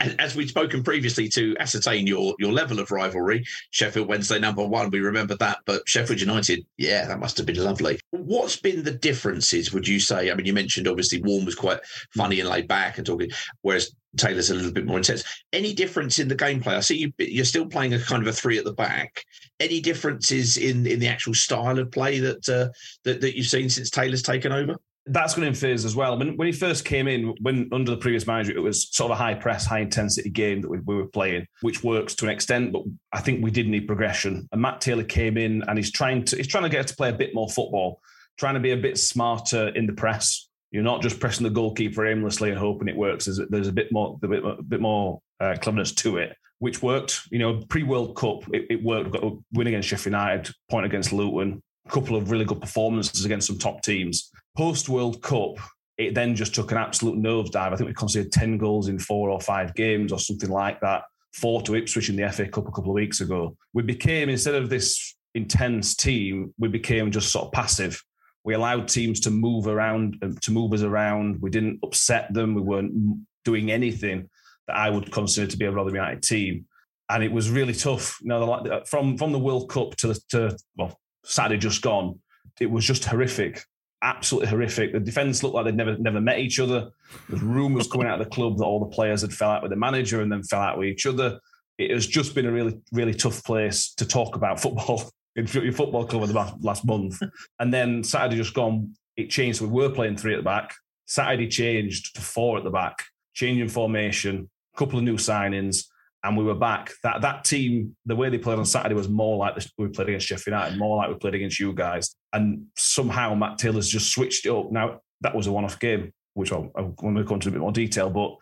as 0.00 0.34
we'd 0.34 0.48
spoken 0.48 0.82
previously 0.82 1.28
to 1.28 1.54
ascertain 1.60 2.08
your 2.08 2.34
your 2.40 2.52
level 2.52 2.80
of 2.80 2.90
rivalry, 2.90 3.44
Sheffield 3.70 4.08
Wednesday 4.08 4.40
number 4.40 4.66
one. 4.66 4.90
We 4.90 5.00
remember 5.00 5.36
that, 5.36 5.58
but 5.66 5.88
Sheffield 5.88 6.20
United, 6.20 6.66
yeah, 6.78 7.06
that 7.06 7.20
must 7.20 7.36
have 7.36 7.46
been 7.46 7.62
lovely. 7.62 8.00
What's 8.10 8.56
been 8.56 8.82
the 8.82 8.90
differences? 8.90 9.72
Would 9.72 9.86
you 9.86 10.00
say? 10.00 10.32
I 10.32 10.34
mean, 10.34 10.46
you 10.46 10.54
mentioned 10.54 10.88
obviously 10.88 11.22
Warne 11.22 11.44
was 11.44 11.54
quite 11.54 11.78
funny 12.16 12.40
and 12.40 12.48
laid 12.48 12.66
back 12.66 12.98
and 12.98 13.06
talking, 13.06 13.30
whereas 13.62 13.94
Taylor's 14.16 14.50
a 14.50 14.54
little 14.54 14.72
bit 14.72 14.86
more 14.86 14.98
intense. 14.98 15.24
Any 15.52 15.72
difference 15.72 16.18
in 16.18 16.28
the 16.28 16.36
gameplay? 16.36 16.76
I 16.76 16.80
see 16.80 16.96
you, 16.96 17.12
you're 17.18 17.44
still 17.44 17.66
playing 17.66 17.94
a 17.94 17.98
kind 17.98 18.22
of 18.22 18.28
a 18.28 18.32
three 18.32 18.58
at 18.58 18.64
the 18.64 18.72
back. 18.72 19.24
Any 19.60 19.80
differences 19.80 20.56
in 20.56 20.86
in 20.86 20.98
the 20.98 21.08
actual 21.08 21.34
style 21.34 21.78
of 21.78 21.90
play 21.90 22.18
that 22.20 22.48
uh, 22.48 22.68
that, 23.04 23.20
that 23.20 23.36
you've 23.36 23.46
seen 23.46 23.68
since 23.68 23.90
Taylor's 23.90 24.22
taken 24.22 24.52
over? 24.52 24.76
That's 25.06 25.34
going 25.34 25.52
to 25.52 25.58
phase 25.58 25.84
as 25.84 25.94
well. 25.94 26.18
When 26.18 26.36
when 26.36 26.46
he 26.46 26.52
first 26.52 26.84
came 26.84 27.08
in, 27.08 27.34
when 27.40 27.68
under 27.72 27.90
the 27.90 27.96
previous 27.98 28.26
manager, 28.26 28.52
it 28.52 28.62
was 28.62 28.88
sort 28.90 29.10
of 29.10 29.18
a 29.18 29.22
high 29.22 29.34
press, 29.34 29.66
high 29.66 29.80
intensity 29.80 30.30
game 30.30 30.62
that 30.62 30.70
we, 30.70 30.78
we 30.80 30.96
were 30.96 31.06
playing, 31.06 31.46
which 31.60 31.84
works 31.84 32.14
to 32.16 32.24
an 32.24 32.30
extent. 32.30 32.72
But 32.72 32.82
I 33.12 33.20
think 33.20 33.42
we 33.42 33.50
did 33.50 33.68
need 33.68 33.86
progression. 33.86 34.48
And 34.50 34.62
Matt 34.62 34.80
Taylor 34.80 35.04
came 35.04 35.36
in 35.36 35.62
and 35.68 35.78
he's 35.78 35.92
trying 35.92 36.24
to 36.26 36.36
he's 36.36 36.48
trying 36.48 36.64
to 36.64 36.70
get 36.70 36.84
us 36.84 36.90
to 36.90 36.96
play 36.96 37.10
a 37.10 37.14
bit 37.14 37.34
more 37.34 37.48
football, 37.48 38.00
trying 38.38 38.54
to 38.54 38.60
be 38.60 38.70
a 38.70 38.76
bit 38.76 38.98
smarter 38.98 39.68
in 39.68 39.86
the 39.86 39.92
press 39.92 40.43
you're 40.74 40.82
not 40.82 41.02
just 41.02 41.20
pressing 41.20 41.44
the 41.44 41.50
goalkeeper 41.50 42.04
aimlessly 42.04 42.50
and 42.50 42.58
hoping 42.58 42.88
it 42.88 42.96
works. 42.96 43.26
There's, 43.26 43.38
there's 43.48 43.68
a 43.68 43.72
bit 43.72 43.92
more, 43.92 44.18
a 44.20 44.26
bit, 44.26 44.44
a 44.44 44.60
bit 44.60 44.80
more 44.80 45.20
uh, 45.38 45.54
cleverness 45.60 45.92
to 45.92 46.16
it, 46.16 46.36
which 46.58 46.82
worked. 46.82 47.20
You 47.30 47.38
know, 47.38 47.62
pre 47.68 47.84
World 47.84 48.16
Cup, 48.16 48.42
it, 48.52 48.66
it 48.68 48.82
worked. 48.82 49.12
Got 49.12 49.22
a 49.22 49.38
win 49.52 49.68
against 49.68 49.88
Sheffield 49.88 50.14
United, 50.14 50.52
point 50.68 50.84
against 50.84 51.12
Luton, 51.12 51.62
a 51.86 51.90
couple 51.90 52.16
of 52.16 52.32
really 52.32 52.44
good 52.44 52.60
performances 52.60 53.24
against 53.24 53.46
some 53.46 53.56
top 53.56 53.82
teams. 53.82 54.32
Post 54.56 54.88
World 54.88 55.22
Cup, 55.22 55.58
it 55.96 56.12
then 56.12 56.34
just 56.34 56.56
took 56.56 56.72
an 56.72 56.78
absolute 56.78 57.22
nosedive. 57.22 57.72
I 57.72 57.76
think 57.76 57.86
we 57.86 57.94
conceded 57.94 58.32
10 58.32 58.58
goals 58.58 58.88
in 58.88 58.98
four 58.98 59.30
or 59.30 59.40
five 59.40 59.76
games 59.76 60.10
or 60.10 60.18
something 60.18 60.50
like 60.50 60.80
that. 60.80 61.04
Four 61.34 61.62
to 61.62 61.76
Ipswich 61.76 62.08
in 62.08 62.16
the 62.16 62.28
FA 62.32 62.48
Cup 62.48 62.66
a 62.66 62.72
couple 62.72 62.90
of 62.90 62.96
weeks 62.96 63.20
ago. 63.20 63.56
We 63.74 63.84
became, 63.84 64.28
instead 64.28 64.56
of 64.56 64.70
this 64.70 65.14
intense 65.36 65.94
team, 65.94 66.52
we 66.58 66.66
became 66.66 67.12
just 67.12 67.30
sort 67.30 67.46
of 67.46 67.52
passive. 67.52 68.02
We 68.44 68.54
allowed 68.54 68.88
teams 68.88 69.20
to 69.20 69.30
move 69.30 69.66
around, 69.66 70.18
uh, 70.22 70.28
to 70.42 70.52
move 70.52 70.72
us 70.74 70.82
around. 70.82 71.40
We 71.40 71.50
didn't 71.50 71.80
upset 71.82 72.32
them. 72.32 72.54
We 72.54 72.60
weren't 72.60 73.24
doing 73.44 73.70
anything 73.70 74.28
that 74.66 74.76
I 74.76 74.90
would 74.90 75.10
consider 75.10 75.46
to 75.50 75.56
be 75.56 75.64
a 75.64 75.72
Rotherham 75.72 75.96
United 75.96 76.22
team. 76.22 76.66
And 77.08 77.22
it 77.22 77.32
was 77.32 77.50
really 77.50 77.74
tough. 77.74 78.18
You 78.22 78.28
know, 78.28 78.50
uh, 78.52 78.84
from 78.84 79.18
from 79.18 79.32
the 79.32 79.38
World 79.38 79.68
Cup 79.70 79.96
to 79.96 80.08
the 80.08 80.20
to 80.30 80.56
well 80.76 80.98
Saturday 81.24 81.58
just 81.58 81.82
gone, 81.82 82.18
it 82.60 82.70
was 82.70 82.84
just 82.84 83.04
horrific, 83.04 83.62
absolutely 84.02 84.48
horrific. 84.48 84.92
The 84.92 85.00
defence 85.00 85.42
looked 85.42 85.54
like 85.54 85.64
they'd 85.64 85.76
never 85.76 85.96
never 85.98 86.20
met 86.20 86.38
each 86.38 86.60
other. 86.60 86.90
There's 87.28 87.42
rumours 87.42 87.88
coming 87.88 88.06
out 88.06 88.20
of 88.20 88.26
the 88.26 88.34
club 88.34 88.58
that 88.58 88.64
all 88.64 88.80
the 88.80 88.94
players 88.94 89.20
had 89.20 89.32
fell 89.32 89.50
out 89.50 89.62
with 89.62 89.70
the 89.70 89.76
manager 89.76 90.22
and 90.22 90.32
then 90.32 90.42
fell 90.42 90.60
out 90.60 90.78
with 90.78 90.88
each 90.88 91.06
other. 91.06 91.38
It 91.76 91.90
has 91.90 92.06
just 92.06 92.34
been 92.34 92.46
a 92.46 92.52
really 92.52 92.78
really 92.92 93.14
tough 93.14 93.44
place 93.44 93.92
to 93.94 94.06
talk 94.06 94.36
about 94.36 94.60
football 94.62 95.10
your 95.34 95.72
football 95.72 96.06
club 96.06 96.22
in 96.22 96.28
the 96.28 96.34
last, 96.34 96.54
last 96.62 96.84
month. 96.84 97.20
and 97.58 97.72
then 97.72 98.04
Saturday 98.04 98.36
just 98.36 98.54
gone, 98.54 98.94
it 99.16 99.30
changed. 99.30 99.60
We 99.60 99.68
were 99.68 99.90
playing 99.90 100.16
three 100.16 100.34
at 100.34 100.38
the 100.38 100.42
back. 100.42 100.74
Saturday 101.06 101.48
changed 101.48 102.14
to 102.16 102.20
four 102.20 102.58
at 102.58 102.64
the 102.64 102.70
back, 102.70 103.04
changing 103.34 103.68
formation, 103.68 104.48
a 104.74 104.78
couple 104.78 104.98
of 104.98 105.04
new 105.04 105.16
signings, 105.16 105.84
and 106.22 106.36
we 106.36 106.44
were 106.44 106.54
back. 106.54 106.90
That 107.02 107.20
that 107.20 107.44
team, 107.44 107.96
the 108.06 108.16
way 108.16 108.30
they 108.30 108.38
played 108.38 108.58
on 108.58 108.64
Saturday 108.64 108.94
was 108.94 109.08
more 109.08 109.36
like 109.36 109.54
we 109.76 109.88
played 109.88 110.08
against 110.08 110.26
Sheffield 110.26 110.54
United, 110.54 110.78
more 110.78 110.96
like 110.96 111.10
we 111.10 111.16
played 111.16 111.34
against 111.34 111.60
you 111.60 111.72
guys. 111.74 112.16
And 112.32 112.66
somehow 112.76 113.34
Matt 113.34 113.58
Taylor's 113.58 113.88
just 113.88 114.12
switched 114.12 114.46
it 114.46 114.50
up. 114.50 114.72
Now 114.72 115.00
that 115.20 115.34
was 115.34 115.46
a 115.46 115.52
one-off 115.52 115.78
game, 115.78 116.12
which 116.32 116.52
I'll, 116.52 116.72
I'll 116.74 116.88
going 116.88 117.14
to 117.14 117.24
go 117.24 117.34
into 117.34 117.48
a 117.48 117.52
bit 117.52 117.60
more 117.60 117.72
detail, 117.72 118.08
but 118.08 118.36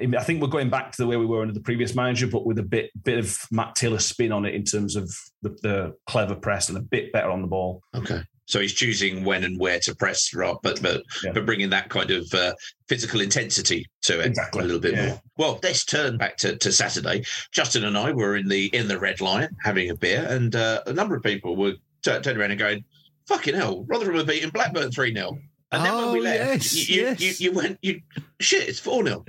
I 0.00 0.22
think 0.22 0.40
we're 0.40 0.48
going 0.48 0.70
back 0.70 0.92
to 0.92 1.02
the 1.02 1.06
way 1.06 1.16
we 1.16 1.26
were 1.26 1.42
under 1.42 1.54
the 1.54 1.60
previous 1.60 1.94
manager, 1.94 2.26
but 2.26 2.46
with 2.46 2.58
a 2.58 2.62
bit 2.62 2.90
bit 3.02 3.18
of 3.18 3.36
Matt 3.50 3.74
Taylor 3.74 3.98
spin 3.98 4.32
on 4.32 4.44
it 4.44 4.54
in 4.54 4.64
terms 4.64 4.96
of 4.96 5.12
the, 5.42 5.50
the 5.62 5.96
clever 6.06 6.34
press 6.34 6.68
and 6.68 6.78
a 6.78 6.82
bit 6.82 7.12
better 7.12 7.30
on 7.30 7.42
the 7.42 7.48
ball. 7.48 7.82
Okay. 7.94 8.22
So 8.46 8.58
he's 8.58 8.72
choosing 8.72 9.24
when 9.24 9.44
and 9.44 9.60
where 9.60 9.78
to 9.80 9.94
press, 9.94 10.34
right? 10.34 10.56
But 10.62 10.82
but 10.82 11.02
yeah. 11.22 11.30
but 11.32 11.46
bringing 11.46 11.70
that 11.70 11.88
kind 11.88 12.10
of 12.10 12.32
uh, 12.34 12.52
physical 12.88 13.20
intensity 13.20 13.86
to 14.02 14.18
it 14.18 14.26
exactly. 14.26 14.62
a 14.62 14.64
little 14.64 14.80
bit 14.80 14.94
yeah. 14.94 15.06
more. 15.06 15.22
Well, 15.36 15.60
let's 15.62 15.84
turn 15.84 16.18
back 16.18 16.36
to, 16.38 16.56
to 16.56 16.72
Saturday. 16.72 17.22
Justin 17.52 17.84
and 17.84 17.96
I 17.96 18.10
were 18.10 18.36
in 18.36 18.48
the 18.48 18.66
in 18.74 18.88
the 18.88 18.98
Red 18.98 19.20
Lion 19.20 19.56
having 19.62 19.90
a 19.90 19.94
beer, 19.94 20.26
and 20.28 20.56
uh, 20.56 20.82
a 20.86 20.92
number 20.92 21.14
of 21.14 21.22
people 21.22 21.54
were 21.54 21.74
t- 22.02 22.20
turning 22.20 22.38
around 22.38 22.50
and 22.50 22.58
going, 22.58 22.84
"Fucking 23.28 23.54
hell, 23.54 23.84
Rotherham 23.88 24.18
are 24.18 24.24
beating 24.24 24.50
Blackburn 24.50 24.90
three 24.90 25.14
0 25.14 25.38
and 25.72 25.84
then 25.84 25.92
oh, 25.92 26.06
when 26.06 26.12
we 26.14 26.20
left, 26.20 26.74
yes, 26.74 26.88
you, 26.88 27.02
yes. 27.02 27.40
You, 27.40 27.50
you, 27.50 27.56
went, 27.56 27.78
you 27.82 28.00
shit, 28.40 28.68
it's 28.68 28.80
4 28.80 29.04
0. 29.04 29.24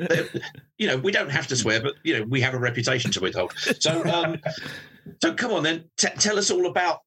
you 0.78 0.88
know, 0.88 0.98
we 0.98 1.12
don't 1.12 1.30
have 1.30 1.48
to 1.48 1.56
swear, 1.56 1.82
but, 1.82 1.94
you 2.04 2.18
know, 2.18 2.26
we 2.26 2.42
have 2.42 2.54
a 2.54 2.60
reputation 2.60 3.12
to 3.12 3.20
withhold. 3.20 3.54
So, 3.80 4.04
um, 4.06 4.38
so 5.22 5.34
come 5.34 5.52
on 5.52 5.64
then, 5.64 5.86
t- 5.98 6.10
tell 6.18 6.40
us 6.40 6.50
all 6.50 6.66
about 6.66 7.00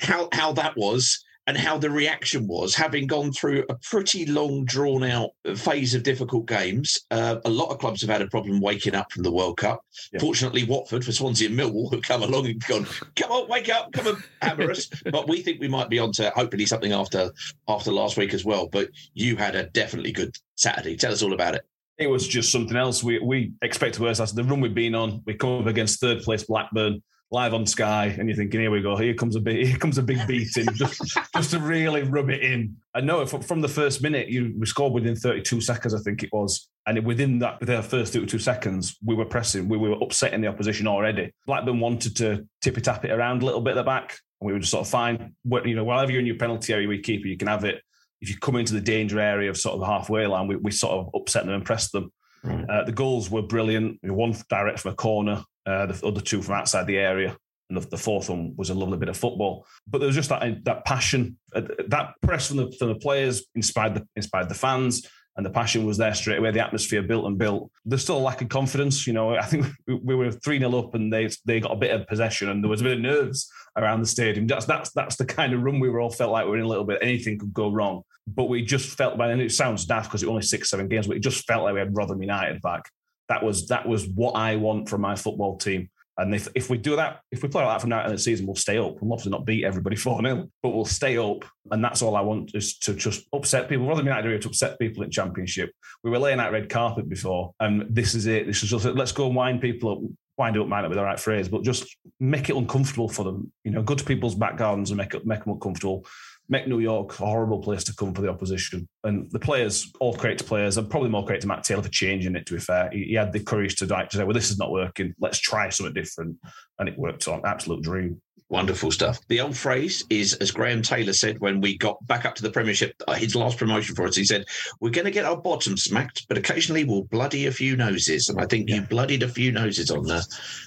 how 0.00 0.28
how 0.32 0.52
that 0.52 0.76
was 0.76 1.22
and 1.46 1.56
how 1.56 1.78
the 1.78 1.90
reaction 1.90 2.46
was, 2.46 2.74
having 2.74 3.06
gone 3.06 3.32
through 3.32 3.64
a 3.68 3.74
pretty 3.74 4.26
long, 4.26 4.64
drawn 4.64 5.02
out 5.02 5.30
phase 5.56 5.94
of 5.94 6.02
difficult 6.02 6.46
games. 6.46 7.00
Uh, 7.10 7.36
a 7.44 7.50
lot 7.50 7.70
of 7.70 7.78
clubs 7.78 8.00
have 8.02 8.10
had 8.10 8.22
a 8.22 8.28
problem 8.28 8.60
waking 8.60 8.94
up 8.94 9.10
from 9.10 9.22
the 9.22 9.32
World 9.32 9.56
Cup. 9.56 9.84
Yeah. 10.12 10.20
Fortunately, 10.20 10.64
Watford 10.64 11.04
for 11.04 11.12
Swansea 11.12 11.48
and 11.48 11.58
Millwall 11.58 11.92
have 11.92 12.02
come 12.02 12.22
along 12.22 12.46
and 12.46 12.60
gone, 12.66 12.86
come 13.16 13.32
on, 13.32 13.48
wake 13.48 13.68
up, 13.68 13.92
come 13.92 14.08
and 14.08 14.18
hammer 14.42 14.70
us. 14.70 14.88
but 15.10 15.28
we 15.28 15.40
think 15.40 15.60
we 15.60 15.68
might 15.68 15.88
be 15.88 15.98
on 15.98 16.12
to 16.12 16.30
hopefully 16.30 16.66
something 16.66 16.92
after 16.92 17.32
after 17.68 17.90
last 17.90 18.16
week 18.16 18.34
as 18.34 18.44
well. 18.44 18.68
But 18.68 18.90
you 19.14 19.36
had 19.36 19.56
a 19.56 19.66
definitely 19.70 20.12
good 20.12 20.36
Saturday. 20.56 20.96
Tell 20.96 21.12
us 21.12 21.22
all 21.22 21.32
about 21.32 21.54
it. 21.54 21.62
It 21.98 22.08
was 22.08 22.26
just 22.26 22.52
something 22.52 22.76
else. 22.76 23.02
We 23.02 23.18
we 23.18 23.52
expect 23.62 23.98
worse. 23.98 24.18
That's 24.18 24.32
the 24.32 24.44
run 24.44 24.60
we've 24.60 24.74
been 24.74 24.94
on. 24.94 25.22
We 25.26 25.34
come 25.34 25.60
up 25.60 25.66
against 25.66 26.00
third 26.00 26.22
place 26.22 26.44
Blackburn 26.44 27.02
live 27.32 27.54
on 27.54 27.64
Sky, 27.64 28.06
and 28.18 28.28
you're 28.28 28.36
thinking, 28.36 28.60
here 28.60 28.70
we 28.70 28.82
go. 28.82 28.96
Here 28.96 29.14
comes 29.14 29.36
a 29.36 29.40
big, 29.40 29.66
here 29.66 29.76
comes 29.76 29.98
a 29.98 30.02
big 30.02 30.26
beating, 30.26 30.66
just, 30.74 31.00
just 31.36 31.50
to 31.52 31.60
really 31.60 32.02
rub 32.02 32.30
it 32.30 32.42
in. 32.42 32.76
I 32.94 33.00
know 33.00 33.24
from, 33.26 33.42
from 33.42 33.60
the 33.60 33.68
first 33.68 34.02
minute, 34.02 34.28
you 34.28 34.52
we 34.58 34.66
scored 34.66 34.92
within 34.92 35.14
32 35.14 35.60
seconds, 35.60 35.94
I 35.94 35.98
think 35.98 36.22
it 36.22 36.30
was, 36.32 36.68
and 36.86 37.04
within 37.04 37.38
that, 37.40 37.60
the 37.60 37.82
first 37.82 38.12
32 38.12 38.38
seconds, 38.38 38.96
we 39.04 39.14
were 39.14 39.24
pressing, 39.24 39.68
we 39.68 39.78
were 39.78 39.92
upsetting 40.00 40.40
the 40.40 40.48
opposition 40.48 40.88
already. 40.88 41.32
Blackburn 41.46 41.78
wanted 41.78 42.16
to 42.16 42.46
tippy 42.60 42.80
tap 42.80 43.04
it 43.04 43.12
around 43.12 43.42
a 43.42 43.46
little 43.46 43.60
bit 43.60 43.72
at 43.72 43.76
the 43.76 43.82
back, 43.84 44.18
and 44.40 44.46
we 44.46 44.52
were 44.52 44.58
just 44.58 44.72
sort 44.72 44.86
of 44.86 44.90
fine. 44.90 45.34
You 45.44 45.74
know, 45.74 45.84
wherever 45.84 46.10
you're 46.10 46.20
in 46.20 46.26
your 46.26 46.36
penalty 46.36 46.72
area, 46.72 46.88
we 46.88 47.00
keep 47.00 47.24
it, 47.24 47.28
you 47.28 47.36
can 47.36 47.48
have 47.48 47.64
it. 47.64 47.80
If 48.20 48.28
you 48.28 48.36
come 48.36 48.56
into 48.56 48.74
the 48.74 48.82
danger 48.82 49.18
area 49.18 49.48
of 49.48 49.56
sort 49.56 49.74
of 49.74 49.80
the 49.80 49.86
halfway 49.86 50.26
line, 50.26 50.46
we, 50.46 50.56
we 50.56 50.70
sort 50.70 50.92
of 50.92 51.10
upset 51.14 51.46
them 51.46 51.54
and 51.54 51.64
pressed 51.64 51.92
them. 51.92 52.12
Uh, 52.44 52.84
the 52.84 52.92
goals 52.92 53.30
were 53.30 53.42
brilliant. 53.42 53.98
One 54.02 54.34
direct 54.48 54.80
from 54.80 54.92
a 54.92 54.94
corner, 54.94 55.44
uh, 55.70 55.86
the 55.86 56.06
other 56.06 56.20
two 56.20 56.42
from 56.42 56.54
outside 56.54 56.86
the 56.86 56.98
area, 56.98 57.36
and 57.68 57.80
the, 57.80 57.96
fourth 57.96 58.28
one 58.28 58.54
was 58.56 58.70
a 58.70 58.74
lovely 58.74 58.98
bit 58.98 59.08
of 59.08 59.16
football. 59.16 59.66
But 59.86 59.98
there 59.98 60.06
was 60.06 60.16
just 60.16 60.28
that 60.30 60.64
that 60.64 60.84
passion, 60.84 61.38
uh, 61.54 61.62
that 61.88 62.14
press 62.22 62.48
from 62.48 62.58
the 62.58 62.72
from 62.78 62.88
the 62.88 62.96
players 62.96 63.46
inspired 63.54 63.94
the 63.94 64.06
inspired 64.16 64.48
the 64.48 64.54
fans, 64.54 65.06
and 65.36 65.46
the 65.46 65.50
passion 65.50 65.86
was 65.86 65.96
there 65.96 66.14
straight 66.14 66.38
away. 66.38 66.50
The 66.50 66.64
atmosphere 66.64 67.02
built 67.02 67.26
and 67.26 67.38
built. 67.38 67.70
There's 67.84 68.02
still 68.02 68.18
a 68.18 68.18
lack 68.18 68.42
of 68.42 68.48
confidence. 68.48 69.06
You 69.06 69.12
know, 69.12 69.36
I 69.36 69.42
think 69.42 69.66
we 69.86 70.14
were 70.14 70.32
three 70.32 70.58
0 70.58 70.76
up, 70.78 70.94
and 70.94 71.12
they 71.12 71.28
they 71.46 71.60
got 71.60 71.72
a 71.72 71.76
bit 71.76 71.92
of 71.92 72.06
possession, 72.06 72.48
and 72.48 72.62
there 72.62 72.70
was 72.70 72.80
a 72.80 72.84
bit 72.84 72.94
of 72.94 73.00
nerves 73.00 73.50
around 73.76 74.00
the 74.00 74.06
stadium. 74.06 74.46
That's 74.46 74.66
that's 74.66 74.90
that's 74.92 75.16
the 75.16 75.26
kind 75.26 75.52
of 75.52 75.62
room 75.62 75.80
we 75.80 75.88
were 75.88 76.00
all 76.00 76.10
felt 76.10 76.32
like 76.32 76.44
we 76.44 76.50
were 76.50 76.58
in 76.58 76.64
a 76.64 76.68
little 76.68 76.84
bit. 76.84 76.98
Anything 77.02 77.38
could 77.38 77.54
go 77.54 77.70
wrong, 77.70 78.02
but 78.26 78.48
we 78.48 78.62
just 78.62 78.96
felt 78.96 79.20
and 79.20 79.40
it 79.40 79.52
sounds 79.52 79.84
daft 79.84 80.10
because 80.10 80.22
it 80.22 80.26
was 80.26 80.30
only 80.30 80.42
six 80.42 80.70
seven 80.70 80.88
games, 80.88 81.06
but 81.06 81.16
it 81.16 81.22
just 81.22 81.46
felt 81.46 81.64
like 81.64 81.74
we 81.74 81.80
had 81.80 81.96
Rotherham 81.96 82.22
United 82.22 82.60
back. 82.62 82.82
That 83.30 83.42
was 83.42 83.68
that 83.68 83.88
was 83.88 84.06
what 84.08 84.32
I 84.32 84.56
want 84.56 84.88
from 84.90 85.00
my 85.00 85.16
football 85.16 85.56
team. 85.56 85.88
And 86.20 86.34
if, 86.34 86.48
if 86.54 86.68
we 86.68 86.76
do 86.76 86.96
that, 86.96 87.20
if 87.32 87.42
we 87.42 87.48
play 87.48 87.64
like 87.64 87.74
that 87.74 87.80
from 87.80 87.90
now 87.90 88.02
to 88.02 88.10
the 88.10 88.18
season, 88.18 88.44
we'll 88.44 88.54
stay 88.54 88.76
up. 88.76 89.00
We'll 89.00 89.10
obviously 89.10 89.30
not 89.30 89.46
beat 89.46 89.64
everybody 89.64 89.96
4 89.96 90.20
0, 90.20 90.50
but 90.62 90.70
we'll 90.70 90.84
stay 90.84 91.16
up. 91.16 91.46
And 91.70 91.82
that's 91.82 92.02
all 92.02 92.14
I 92.14 92.20
want 92.20 92.54
is 92.54 92.76
to 92.80 92.92
just 92.92 93.26
upset 93.32 93.70
people. 93.70 93.86
Rotherham 93.86 94.06
United 94.06 94.42
to 94.42 94.48
upset 94.48 94.78
people 94.78 95.02
in 95.02 95.10
Championship. 95.10 95.72
We 96.04 96.10
were 96.10 96.18
laying 96.18 96.38
out 96.38 96.52
red 96.52 96.68
carpet 96.68 97.08
before, 97.08 97.54
and 97.58 97.86
this 97.88 98.14
is 98.14 98.26
it. 98.26 98.46
This 98.46 98.62
is 98.62 98.70
just 98.70 98.84
let's 98.84 99.12
go 99.12 99.26
and 99.26 99.36
wind 99.36 99.62
people 99.62 99.92
up. 99.92 99.98
Wind 100.36 100.58
up 100.58 100.66
might 100.66 100.82
not 100.82 100.88
be 100.88 100.96
the 100.96 101.02
right 101.02 101.20
phrase, 101.20 101.48
but 101.48 101.62
just 101.62 101.96
make 102.18 102.50
it 102.50 102.56
uncomfortable 102.56 103.08
for 103.08 103.24
them. 103.24 103.50
You 103.64 103.70
know, 103.70 103.82
go 103.82 103.94
to 103.94 104.04
people's 104.04 104.34
back 104.34 104.56
gardens 104.58 104.90
and 104.90 104.98
make 104.98 105.14
it 105.14 105.24
make 105.24 105.44
them 105.44 105.54
uncomfortable 105.54 106.04
make 106.50 106.66
New 106.66 106.80
York 106.80 107.18
a 107.18 107.24
horrible 107.24 107.62
place 107.62 107.84
to 107.84 107.94
come 107.94 108.12
for 108.12 108.22
the 108.22 108.28
opposition. 108.28 108.86
And 109.04 109.30
the 109.30 109.38
players, 109.38 109.90
all 110.00 110.14
credit 110.14 110.38
to 110.38 110.44
players, 110.44 110.76
and 110.76 110.90
probably 110.90 111.08
more 111.08 111.24
credit 111.24 111.42
to 111.42 111.48
Matt 111.48 111.62
Taylor 111.62 111.82
for 111.82 111.88
changing 111.88 112.34
it, 112.34 112.44
to 112.46 112.54
be 112.54 112.60
fair. 112.60 112.90
He, 112.92 113.04
he 113.04 113.14
had 113.14 113.32
the 113.32 113.40
courage 113.40 113.76
to, 113.76 113.86
to 113.86 114.06
say, 114.10 114.24
well, 114.24 114.34
this 114.34 114.50
is 114.50 114.58
not 114.58 114.72
working. 114.72 115.14
Let's 115.20 115.38
try 115.38 115.68
something 115.68 115.94
different. 115.94 116.36
And 116.78 116.88
it 116.88 116.98
worked 116.98 117.28
on. 117.28 117.42
Absolute 117.46 117.82
dream. 117.82 118.20
Wonderful 118.48 118.90
stuff. 118.90 119.20
The 119.28 119.40
old 119.40 119.56
phrase 119.56 120.04
is, 120.10 120.34
as 120.34 120.50
Graham 120.50 120.82
Taylor 120.82 121.12
said 121.12 121.38
when 121.38 121.60
we 121.60 121.78
got 121.78 122.04
back 122.08 122.24
up 122.24 122.34
to 122.34 122.42
the 122.42 122.50
Premiership, 122.50 123.00
uh, 123.06 123.12
his 123.12 123.36
last 123.36 123.56
promotion 123.56 123.94
for 123.94 124.06
us, 124.06 124.16
he 124.16 124.24
said, 124.24 124.44
We're 124.80 124.90
going 124.90 125.04
to 125.04 125.12
get 125.12 125.24
our 125.24 125.36
bottom 125.36 125.76
smacked, 125.76 126.26
but 126.26 126.36
occasionally 126.36 126.82
we'll 126.82 127.04
bloody 127.04 127.46
a 127.46 127.52
few 127.52 127.76
noses. 127.76 128.28
And 128.28 128.40
I 128.40 128.46
think 128.46 128.68
yeah. 128.68 128.76
you 128.76 128.82
bloodied 128.82 129.22
a 129.22 129.28
few 129.28 129.52
noses 129.52 129.92
on 129.92 130.10
uh, 130.10 130.22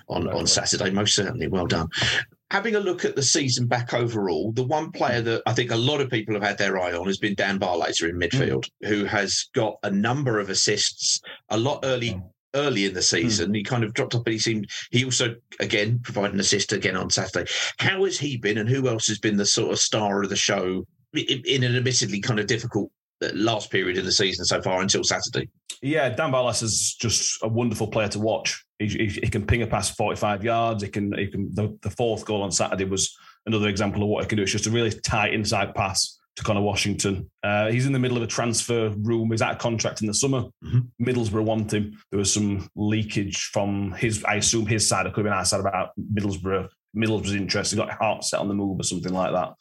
on, 0.08 0.30
on 0.30 0.48
Saturday, 0.48 0.92
most 0.92 1.14
certainly. 1.14 1.50
Well 1.50 1.68
done 1.68 1.90
having 2.54 2.76
a 2.76 2.80
look 2.80 3.04
at 3.04 3.16
the 3.16 3.24
season 3.24 3.66
back 3.66 3.96
overall, 3.96 4.52
the 4.52 4.64
one 4.64 4.92
player 4.92 5.22
that 5.22 5.42
I 5.48 5.54
think 5.54 5.72
a 5.72 5.76
lot 5.76 6.02
of 6.02 6.12
people 6.12 6.36
have 6.36 6.44
had 6.44 6.60
their 6.60 6.80
eye 6.80 6.94
on 6.94 7.08
has 7.08 7.18
been 7.18 7.34
Dan 7.34 7.60
Barlaser 7.60 8.08
in 8.08 8.16
midfield, 8.16 8.70
mm. 8.84 8.88
who 8.88 9.06
has 9.06 9.50
got 9.56 9.80
a 9.82 9.90
number 9.90 10.40
of 10.40 10.52
assists 10.52 11.20
a 11.50 11.58
lot 11.58 11.80
early. 11.84 12.22
Early 12.56 12.86
in 12.86 12.94
the 12.94 13.02
season, 13.02 13.52
mm. 13.52 13.56
he 13.56 13.64
kind 13.64 13.84
of 13.84 13.96
dropped 13.96 14.14
off, 14.14 14.24
but 14.24 14.32
he 14.32 14.38
seemed 14.38 14.70
he 14.92 15.04
also 15.04 15.34
again 15.60 16.00
provided 16.04 16.36
an 16.36 16.40
assist 16.40 16.72
again 16.72 16.96
on 16.96 17.10
Saturday. 17.10 17.50
How 17.80 18.04
has 18.04 18.20
he 18.20 18.38
been, 18.38 18.60
and 18.60 18.70
who 18.70 18.88
else 18.88 19.08
has 19.08 19.18
been 19.18 19.38
the 19.38 19.46
sort 19.48 19.72
of 19.72 19.80
star 19.80 20.22
of 20.22 20.30
the 20.30 20.36
show 20.36 20.86
in, 21.16 21.42
in 21.46 21.64
an 21.64 21.76
admittedly 21.76 22.22
kind 22.22 22.40
of 22.40 22.46
difficult 22.46 22.92
uh, 23.24 23.30
last 23.34 23.72
period 23.72 23.98
in 23.98 24.06
the 24.06 24.12
season 24.12 24.46
so 24.46 24.62
far 24.62 24.82
until 24.82 25.04
Saturday? 25.04 25.50
Yeah, 25.82 26.10
Dan 26.10 26.32
Barlaser 26.32 26.66
is 26.66 26.96
just 27.00 27.40
a 27.42 27.48
wonderful 27.48 27.88
player 27.88 28.10
to 28.10 28.20
watch. 28.20 28.64
He, 28.88 29.08
he, 29.08 29.08
he, 29.08 29.30
can 29.30 29.46
ping 29.46 29.62
a 29.62 29.68
pass 29.68 29.90
45 29.92 30.44
yards. 30.44 30.84
He 30.84 30.90
can, 30.90 31.18
he 31.18 31.28
can. 31.28 31.54
The, 31.54 31.78
the, 31.82 31.90
fourth 31.90 32.26
goal 32.26 32.42
on 32.42 32.52
Saturday 32.52 32.86
was 32.86 33.16
another 33.46 33.70
example 33.70 34.04
of 34.04 34.10
what 34.10 34.24
he 34.24 34.30
can 34.30 34.38
do. 34.38 34.44
It's 34.44 34.52
just 34.52 34.68
a 34.68 34.72
really 34.72 34.92
tight 34.92 35.34
inside 35.34 35.76
pass 35.76 36.20
to 36.36 36.44
Conor 36.44 36.62
Washington. 36.62 37.30
Uh, 37.44 37.70
he's 37.70 37.86
in 37.86 37.94
the 37.94 38.00
middle 38.00 38.18
of 38.18 38.24
a 38.24 38.28
transfer 38.28 38.90
room. 38.90 39.32
He's 39.32 39.42
out 39.42 39.54
of 39.54 39.60
contract 39.60 40.02
in 40.02 40.08
the 40.08 40.14
summer. 40.14 40.44
Mm-hmm. 40.64 41.04
Middlesbrough 41.04 41.44
want 41.44 41.74
him. 41.74 41.98
There 42.12 42.18
was 42.18 42.34
some 42.34 42.68
leakage 42.76 43.50
from 43.54 43.92
his, 43.94 44.24
I 44.26 44.36
assume 44.36 44.66
his 44.66 44.88
side. 44.88 45.06
It 45.06 45.14
could 45.14 45.26
have 45.26 45.32
been 45.32 45.38
our 45.38 45.46
side 45.46 45.60
about 45.60 45.92
Middlesbrough. 46.14 46.70
Middlesbrough's 46.96 47.36
interest. 47.36 47.72
He 47.72 47.78
got 47.78 47.92
heart 47.92 48.24
set 48.24 48.40
on 48.40 48.48
the 48.48 48.54
move 48.54 48.80
or 48.80 48.84
something 48.84 49.14
like 49.14 49.34
that. 49.34 49.54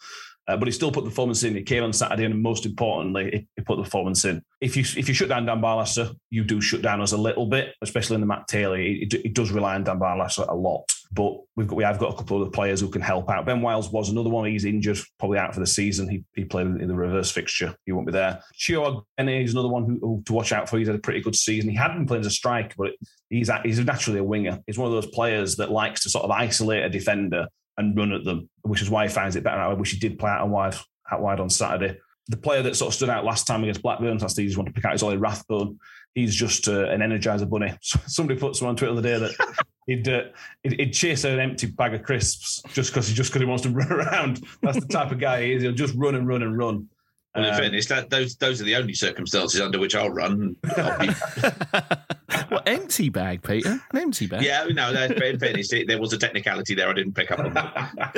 Uh, 0.49 0.57
but 0.57 0.67
he 0.67 0.73
still 0.73 0.91
put 0.91 1.05
the 1.05 1.11
performance 1.11 1.45
in. 1.45 1.55
He 1.55 1.63
came 1.63 1.85
on 1.85 1.93
Saturday, 1.93 2.25
and 2.25 2.43
most 2.43 2.67
importantly, 2.67 3.47
he, 3.55 3.63
put 3.63 3.77
the 3.77 3.85
performance 3.85 4.25
in. 4.25 4.43
If 4.61 4.77
you 4.77 4.83
if 4.97 5.07
you 5.09 5.15
shut 5.15 5.29
down 5.29 5.47
Dan 5.47 5.61
Barlaser, 5.61 6.15
you 6.31 6.43
do 6.43 6.61
shut 6.61 6.83
down 6.83 7.01
us 7.01 7.13
a 7.13 7.17
little 7.17 7.47
bit, 7.47 7.75
especially 7.81 8.17
in 8.17 8.21
the 8.21 8.27
Matt 8.27 8.49
Taylor. 8.49 8.77
He 8.77 9.07
does 9.33 9.53
rely 9.53 9.77
on 9.77 9.85
Dan 9.85 10.01
Barlaser 10.01 10.49
a 10.49 10.55
lot. 10.55 10.93
But 11.13 11.35
we've 11.57 11.69
got 11.69 11.77
we 11.77 11.85
have 11.85 11.99
got 11.99 12.15
a 12.15 12.17
couple 12.17 12.43
of 12.43 12.53
players 12.53 12.81
who 12.81 12.89
can 12.89 13.03
help 13.03 13.31
out. 13.31 13.45
Ben 13.45 13.61
Wiles 13.61 13.93
was 13.93 14.09
another 14.09 14.31
one. 14.31 14.47
He's 14.47 14.65
injured, 14.65 14.99
probably 15.19 15.39
out 15.39 15.53
for 15.55 15.61
the 15.61 15.67
season. 15.67 16.09
He, 16.09 16.25
he 16.35 16.45
played 16.45 16.67
in 16.67 16.89
the 16.89 16.95
reverse 16.95 17.31
fixture. 17.31 17.77
He 17.85 17.93
won't 17.93 18.07
be 18.07 18.13
there. 18.13 18.43
Chio 18.55 19.07
is 19.19 19.53
another 19.53 19.69
one 19.69 19.85
who, 19.85 19.99
who, 20.01 20.23
to 20.25 20.33
watch 20.33 20.53
out 20.53 20.69
for. 20.69 20.79
He's 20.79 20.89
had 20.89 20.97
a 20.97 21.01
pretty 21.01 21.21
good 21.21 21.37
season. 21.37 21.71
He 21.71 21.77
had 21.77 21.93
been 21.93 22.07
playing 22.07 22.23
as 22.23 22.29
a 22.29 22.31
striker, 22.31 22.75
but 22.79 22.93
he's 23.29 23.51
he's 23.63 23.79
naturally 23.81 24.21
a 24.21 24.25
winger. 24.25 24.59
He's 24.67 24.79
one 24.79 24.89
of 24.89 24.95
those 24.95 25.13
players 25.13 25.57
that 25.57 25.71
likes 25.71 26.03
to 26.03 26.11
sort 26.11 26.25
of 26.25 26.31
isolate 26.31 26.83
a 26.83 26.89
defender 26.89 27.47
and 27.79 27.97
run 27.97 28.13
at 28.13 28.25
them, 28.25 28.49
which 28.63 28.83
is 28.83 28.91
why 28.91 29.07
he 29.07 29.13
finds 29.13 29.37
it 29.37 29.45
better. 29.45 29.61
I 29.61 29.73
wish 29.75 29.93
he 29.93 29.99
did 29.99 30.19
play 30.19 30.31
out 30.31 30.49
wide 30.49 30.75
out 31.11 31.21
wide 31.21 31.41
on 31.41 31.51
Saturday. 31.51 31.99
The 32.29 32.37
player 32.37 32.63
that 32.63 32.77
sort 32.77 32.91
of 32.91 32.95
stood 32.95 33.11
out 33.11 33.25
last 33.25 33.47
time 33.47 33.63
against 33.63 33.83
Blackburn, 33.83 34.19
that's 34.19 34.35
the 34.35 34.43
easiest 34.43 34.57
one 34.57 34.67
to 34.67 34.73
pick 34.73 34.85
out, 34.85 34.95
is 34.95 35.03
Ollie 35.03 35.17
Rathbone. 35.17 35.79
He's 36.15 36.35
just 36.35 36.69
uh, 36.69 36.89
an 36.89 37.01
energizer 37.01 37.49
bunny. 37.49 37.75
Somebody 37.83 38.39
put 38.39 38.55
someone 38.55 38.73
on 38.73 38.77
Twitter 38.77 38.95
the 38.95 38.99
other 38.99 39.29
day 39.29 39.37
that 39.37 39.65
he'd, 39.87 40.09
uh, 40.09 40.23
he'd, 40.63 40.79
he'd 40.79 40.93
chase 40.93 41.25
an 41.25 41.41
empty 41.41 41.67
bag 41.67 41.95
of 41.95 42.03
crisps 42.03 42.63
just 42.73 42.91
because 42.91 43.09
he 43.09 43.15
just 43.15 43.31
because 43.31 43.43
he 43.43 43.47
wants 43.47 43.65
to 43.65 43.71
run 43.71 43.93
around. 43.93 44.45
That's 44.63 44.81
the 44.81 44.87
type 44.87 45.11
of 45.11 45.19
guy 45.19 45.43
he 45.43 45.53
is. 45.55 45.63
He'll 45.63 45.73
just 45.73 45.95
run 45.97 46.15
and 46.15 46.29
run 46.29 46.43
and 46.43 46.57
run. 46.57 46.89
Well, 47.35 47.45
in 47.45 47.51
um, 47.51 47.61
fairness, 47.61 47.87
that 47.87 48.11
those 48.11 48.37
those 48.37 48.61
are 48.61 48.65
the 48.65 48.77
only 48.77 48.93
circumstances 48.93 49.61
under 49.61 49.79
which 49.79 49.95
I'll 49.97 50.11
run. 50.11 50.55
I'll 50.77 50.99
be... 50.99 51.07
what 52.49 52.69
empty 52.69 53.09
bag, 53.09 53.43
Peter? 53.43 53.81
An 53.91 53.99
empty 53.99 54.27
bag? 54.27 54.43
Yeah, 54.43 54.67
no. 54.71 54.91
In 54.91 55.39
fairness, 55.39 55.71
there 55.71 55.99
was 55.99 56.13
a 56.13 56.19
technicality 56.19 56.75
there 56.75 56.91
I 56.91 56.93
didn't 56.93 57.15
pick 57.15 57.31
up 57.31 57.39
on. 57.39 57.57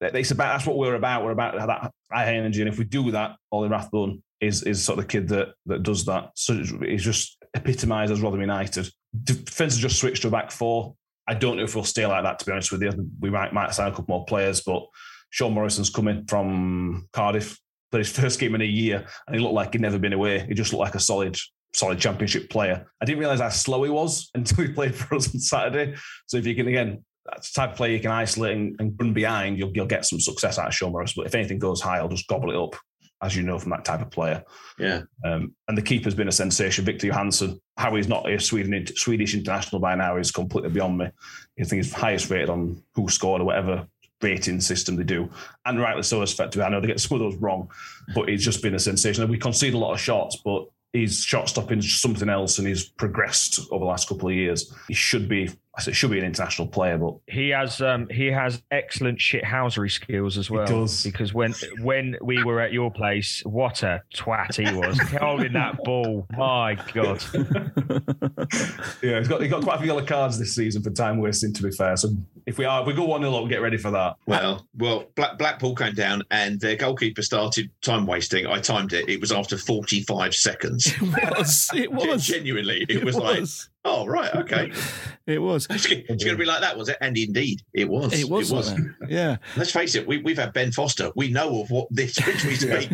it's 0.00 0.30
about 0.30 0.52
that's 0.54 0.66
what 0.66 0.78
we're 0.78 0.94
about. 0.94 1.24
We're 1.24 1.32
about 1.32 1.54
that 1.54 1.92
high 2.10 2.34
energy, 2.34 2.62
and 2.62 2.70
if 2.70 2.78
we 2.78 2.84
do 2.84 3.10
that, 3.10 3.36
Ollie 3.50 3.68
Rathbone 3.68 4.22
is 4.40 4.62
is 4.62 4.82
sort 4.82 4.98
of 4.98 5.04
the 5.04 5.08
kid 5.08 5.28
that 5.28 5.54
that 5.66 5.82
does 5.82 6.06
that. 6.06 6.30
So 6.34 6.54
he's 6.54 7.04
just 7.04 7.36
epitomised 7.54 8.12
as 8.12 8.22
Rotherham 8.22 8.40
United. 8.40 8.88
Defence 9.24 9.74
has 9.74 9.78
just 9.78 9.98
switched 9.98 10.22
to 10.22 10.28
a 10.28 10.30
back 10.30 10.50
four. 10.50 10.94
I 11.28 11.34
don't 11.34 11.58
know 11.58 11.64
if 11.64 11.74
we'll 11.74 11.84
stay 11.84 12.06
like 12.06 12.24
that. 12.24 12.38
To 12.38 12.46
be 12.46 12.52
honest 12.52 12.72
with 12.72 12.82
you, 12.82 12.92
we 13.20 13.28
might 13.28 13.52
might 13.52 13.74
sign 13.74 13.88
a 13.88 13.90
couple 13.90 14.06
more 14.08 14.24
players, 14.24 14.62
but 14.62 14.86
Sean 15.32 15.54
Morrison's 15.54 15.90
coming 15.90 16.24
from 16.26 17.08
Cardiff, 17.12 17.58
played 17.90 18.00
his 18.00 18.16
first 18.16 18.38
game 18.38 18.54
in 18.54 18.60
a 18.60 18.66
year, 18.66 19.06
and 19.26 19.34
he 19.34 19.42
looked 19.42 19.54
like 19.54 19.72
he'd 19.72 19.80
never 19.80 19.98
been 19.98 20.12
away. 20.12 20.40
He 20.46 20.54
just 20.54 20.72
looked 20.72 20.82
like 20.82 20.94
a 20.94 21.00
solid, 21.00 21.36
solid 21.72 21.98
championship 21.98 22.50
player. 22.50 22.86
I 23.00 23.06
didn't 23.06 23.18
realise 23.18 23.40
how 23.40 23.48
slow 23.48 23.82
he 23.82 23.90
was 23.90 24.30
until 24.34 24.64
he 24.64 24.72
played 24.72 24.94
for 24.94 25.16
us 25.16 25.34
on 25.34 25.40
Saturday. 25.40 25.96
So 26.26 26.36
if 26.36 26.46
you 26.46 26.54
can 26.54 26.68
again, 26.68 27.02
that's 27.24 27.50
the 27.50 27.60
type 27.60 27.70
of 27.70 27.76
player 27.76 27.92
you 27.92 28.00
can 28.00 28.10
isolate 28.10 28.56
and, 28.56 28.76
and 28.78 28.94
run 29.00 29.14
behind, 29.14 29.58
you'll, 29.58 29.72
you'll 29.74 29.86
get 29.86 30.04
some 30.04 30.20
success 30.20 30.58
out 30.58 30.68
of 30.68 30.74
Sean 30.74 30.92
Morris. 30.92 31.14
But 31.14 31.26
if 31.26 31.34
anything 31.34 31.58
goes 31.58 31.80
high, 31.80 31.98
I'll 31.98 32.08
just 32.08 32.28
gobble 32.28 32.50
it 32.50 32.62
up, 32.62 32.76
as 33.22 33.34
you 33.34 33.42
know 33.42 33.58
from 33.58 33.70
that 33.70 33.86
type 33.86 34.02
of 34.02 34.10
player. 34.10 34.42
Yeah. 34.78 35.02
Um, 35.24 35.54
and 35.66 35.78
the 35.78 35.82
keeper's 35.82 36.14
been 36.14 36.28
a 36.28 36.32
sensation, 36.32 36.84
Victor 36.84 37.06
Johansson. 37.06 37.58
How 37.78 37.94
he's 37.94 38.08
not 38.08 38.30
a 38.30 38.38
Sweden, 38.38 38.86
Swedish 38.96 39.34
international 39.34 39.80
by 39.80 39.94
now 39.94 40.18
is 40.18 40.30
completely 40.30 40.70
beyond 40.70 40.98
me. 40.98 41.06
I 41.06 41.64
think 41.64 41.84
he's 41.84 41.94
highest 41.94 42.28
rated 42.28 42.50
on 42.50 42.82
who 42.94 43.08
scored 43.08 43.40
or 43.40 43.44
whatever 43.44 43.86
rating 44.22 44.60
system 44.60 44.96
they 44.96 45.04
do, 45.04 45.28
and 45.66 45.80
rightly 45.80 46.02
so. 46.02 46.22
Effectively, 46.22 46.64
I 46.64 46.68
know 46.68 46.80
they 46.80 46.86
get 46.86 47.00
some 47.00 47.16
of 47.16 47.20
those 47.20 47.40
wrong, 47.40 47.70
but 48.14 48.28
it's 48.28 48.44
just 48.44 48.62
been 48.62 48.74
a 48.74 48.78
sensation. 48.78 49.28
We 49.28 49.38
concede 49.38 49.74
a 49.74 49.78
lot 49.78 49.92
of 49.92 50.00
shots, 50.00 50.36
but 50.44 50.66
his 50.92 51.22
shot 51.22 51.48
stopping 51.48 51.78
is 51.78 52.00
something 52.00 52.28
else, 52.28 52.58
and 52.58 52.68
he's 52.68 52.84
progressed 52.84 53.60
over 53.70 53.84
the 53.84 53.88
last 53.88 54.08
couple 54.08 54.28
of 54.28 54.34
years. 54.34 54.74
He 54.88 54.94
should 54.94 55.28
be, 55.28 55.50
I 55.74 55.80
said, 55.80 55.96
should 55.96 56.10
be 56.10 56.18
an 56.18 56.24
international 56.26 56.68
player, 56.68 56.98
but 56.98 57.14
He 57.26 57.48
has 57.48 57.80
um, 57.80 58.06
he 58.10 58.26
has 58.26 58.62
excellent 58.70 59.18
shithousery 59.18 59.90
skills 59.90 60.36
as 60.36 60.50
well. 60.50 60.66
does. 60.66 61.02
Because 61.02 61.32
when 61.32 61.54
when 61.80 62.16
we 62.20 62.44
were 62.44 62.60
at 62.60 62.72
your 62.72 62.90
place, 62.90 63.42
what 63.46 63.82
a 63.82 64.02
twat 64.14 64.54
he 64.56 64.76
was 64.76 64.98
holding 65.20 65.54
that 65.54 65.82
ball. 65.82 66.26
My 66.36 66.74
God. 66.92 67.24
yeah, 69.02 69.18
he's 69.18 69.28
got 69.28 69.40
he 69.40 69.48
got 69.48 69.62
quite 69.62 69.76
a 69.76 69.78
few 69.78 69.86
yellow 69.86 70.04
cards 70.04 70.38
this 70.38 70.54
season 70.54 70.82
for 70.82 70.90
time 70.90 71.18
wasting. 71.18 71.52
To 71.54 71.62
be 71.62 71.70
fair, 71.70 71.96
so 71.96 72.10
if 72.46 72.58
we 72.58 72.64
are 72.64 72.82
if 72.82 72.86
we 72.86 72.92
go 72.92 73.04
one 73.04 73.22
0 73.22 73.32
up, 73.32 73.40
we'll 73.40 73.48
get 73.48 73.62
ready 73.62 73.78
for 73.78 73.90
that. 73.92 74.16
Well, 74.26 74.66
well, 74.76 75.06
Black, 75.14 75.38
Blackpool 75.38 75.74
came 75.74 75.94
down 75.94 76.22
and 76.30 76.60
their 76.60 76.76
goalkeeper 76.76 77.22
started 77.22 77.70
time 77.82 78.06
wasting. 78.06 78.46
I 78.46 78.60
timed 78.60 78.92
it. 78.92 79.08
It 79.08 79.20
was 79.20 79.32
after 79.32 79.56
45 79.56 80.34
seconds. 80.34 80.92
It 81.22 81.38
was. 81.38 81.70
It 81.74 81.92
was. 81.92 82.26
Genuinely, 82.26 82.82
it, 82.88 82.90
It 82.90 83.04
was, 83.04 83.16
like, 83.16 83.40
was. 83.40 83.68
Oh, 83.84 84.06
right, 84.06 84.34
okay. 84.34 84.72
It 85.24 85.40
was. 85.40 85.68
It's, 85.70 85.86
going 85.86 86.18
to 86.18 86.36
be 86.36 86.44
like 86.44 86.62
that, 86.62 86.76
was 86.76 86.88
it? 86.88 86.96
And 87.00 87.16
indeed, 87.16 87.60
it 87.72 87.88
was. 87.88 88.12
It 88.12 88.28
was. 88.28 88.50
like 88.50 88.64
that. 88.64 88.94
Yeah. 89.08 89.36
Let's 89.56 89.70
face 89.70 89.94
it, 89.94 90.04
we, 90.04 90.18
we've 90.18 90.36
had 90.36 90.52
Ben 90.52 90.72
Foster. 90.72 91.12
We 91.14 91.30
know 91.30 91.60
of 91.60 91.70
what 91.70 91.86
this 91.92 92.18
which 92.26 92.44
we 92.44 92.56
speak. 92.56 92.90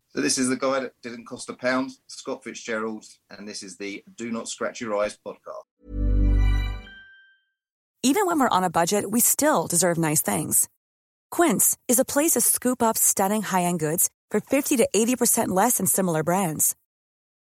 So 0.16 0.22
this 0.22 0.38
is 0.38 0.48
the 0.48 0.56
guy 0.56 0.80
that 0.80 0.94
didn't 1.02 1.26
cost 1.26 1.50
a 1.50 1.52
pound, 1.52 1.90
Scott 2.06 2.42
Fitzgerald, 2.42 3.04
and 3.30 3.46
this 3.46 3.62
is 3.62 3.76
the 3.76 4.02
Do 4.16 4.32
Not 4.32 4.48
Scratch 4.48 4.80
Your 4.80 4.96
Eyes 4.96 5.18
podcast. 5.24 5.66
Even 8.02 8.26
when 8.26 8.40
we're 8.40 8.48
on 8.48 8.64
a 8.64 8.70
budget, 8.70 9.10
we 9.10 9.20
still 9.20 9.66
deserve 9.66 9.98
nice 9.98 10.22
things. 10.22 10.70
Quince 11.30 11.76
is 11.86 11.98
a 11.98 12.04
place 12.06 12.30
to 12.30 12.40
scoop 12.40 12.82
up 12.82 12.96
stunning 12.96 13.42
high-end 13.42 13.78
goods 13.78 14.08
for 14.30 14.40
50 14.40 14.78
to 14.78 14.88
80% 14.96 15.48
less 15.48 15.76
than 15.76 15.86
similar 15.86 16.22
brands. 16.22 16.74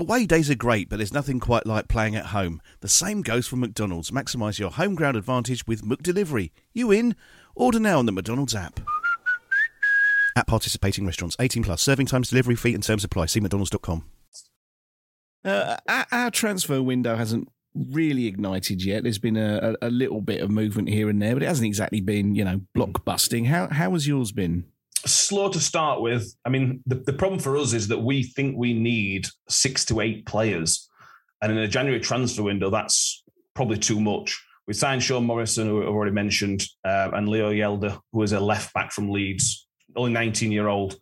Away 0.00 0.24
days 0.24 0.48
are 0.48 0.54
great, 0.54 0.88
but 0.88 0.96
there's 0.96 1.12
nothing 1.12 1.40
quite 1.40 1.66
like 1.66 1.86
playing 1.86 2.16
at 2.16 2.26
home. 2.26 2.62
The 2.80 2.88
same 2.88 3.20
goes 3.20 3.46
for 3.46 3.56
McDonald's. 3.56 4.10
Maximise 4.10 4.58
your 4.58 4.70
home 4.70 4.94
ground 4.94 5.14
advantage 5.14 5.66
with 5.66 5.82
McDelivery. 5.82 6.52
You 6.72 6.90
in? 6.90 7.14
Order 7.54 7.80
now 7.80 7.98
on 7.98 8.06
the 8.06 8.12
McDonald's 8.12 8.54
app. 8.54 8.80
At 10.34 10.46
participating 10.46 11.04
restaurants, 11.04 11.36
18 11.38 11.64
plus. 11.64 11.82
Serving 11.82 12.06
times, 12.06 12.30
delivery 12.30 12.56
fee, 12.56 12.72
and 12.72 12.82
terms 12.82 13.04
apply. 13.04 13.26
See 13.26 13.40
McDonald's.com. 13.40 14.04
Uh, 15.44 15.76
our, 16.10 16.30
transfer 16.30 16.82
window 16.82 17.16
hasn't 17.16 17.50
really 17.74 18.26
ignited 18.26 18.82
yet. 18.82 19.02
There's 19.02 19.18
been 19.18 19.36
a, 19.36 19.76
a, 19.82 19.88
a 19.88 19.90
little 19.90 20.22
bit 20.22 20.40
of 20.40 20.50
movement 20.50 20.88
here 20.88 21.10
and 21.10 21.20
there, 21.20 21.34
but 21.34 21.42
it 21.42 21.46
hasn't 21.46 21.66
exactly 21.66 22.00
been, 22.00 22.34
you 22.34 22.44
know, 22.46 22.62
blockbusting. 22.74 23.48
How 23.48 23.68
how 23.68 23.92
has 23.92 24.08
yours 24.08 24.32
been? 24.32 24.64
Slow 25.06 25.48
to 25.50 25.60
start 25.60 26.00
with. 26.00 26.34
I 26.44 26.48
mean, 26.48 26.82
the, 26.86 26.96
the 26.96 27.12
problem 27.12 27.40
for 27.40 27.56
us 27.56 27.72
is 27.72 27.88
that 27.88 27.98
we 27.98 28.22
think 28.22 28.56
we 28.56 28.74
need 28.74 29.26
six 29.48 29.84
to 29.86 30.00
eight 30.00 30.26
players. 30.26 30.88
And 31.42 31.52
in 31.52 31.58
a 31.58 31.68
January 31.68 32.00
transfer 32.00 32.42
window, 32.42 32.70
that's 32.70 33.22
probably 33.54 33.78
too 33.78 34.00
much. 34.00 34.42
We 34.66 34.74
signed 34.74 35.02
Sean 35.02 35.24
Morrison, 35.24 35.66
who 35.66 35.82
I've 35.82 35.88
already 35.88 36.12
mentioned, 36.12 36.64
uh, 36.84 37.10
and 37.12 37.28
Leo 37.28 37.50
Hjelde, 37.50 37.98
who 38.12 38.22
is 38.22 38.32
a 38.32 38.40
left 38.40 38.72
back 38.74 38.92
from 38.92 39.10
Leeds, 39.10 39.66
only 39.96 40.12
19 40.12 40.52
year 40.52 40.68
old. 40.68 40.96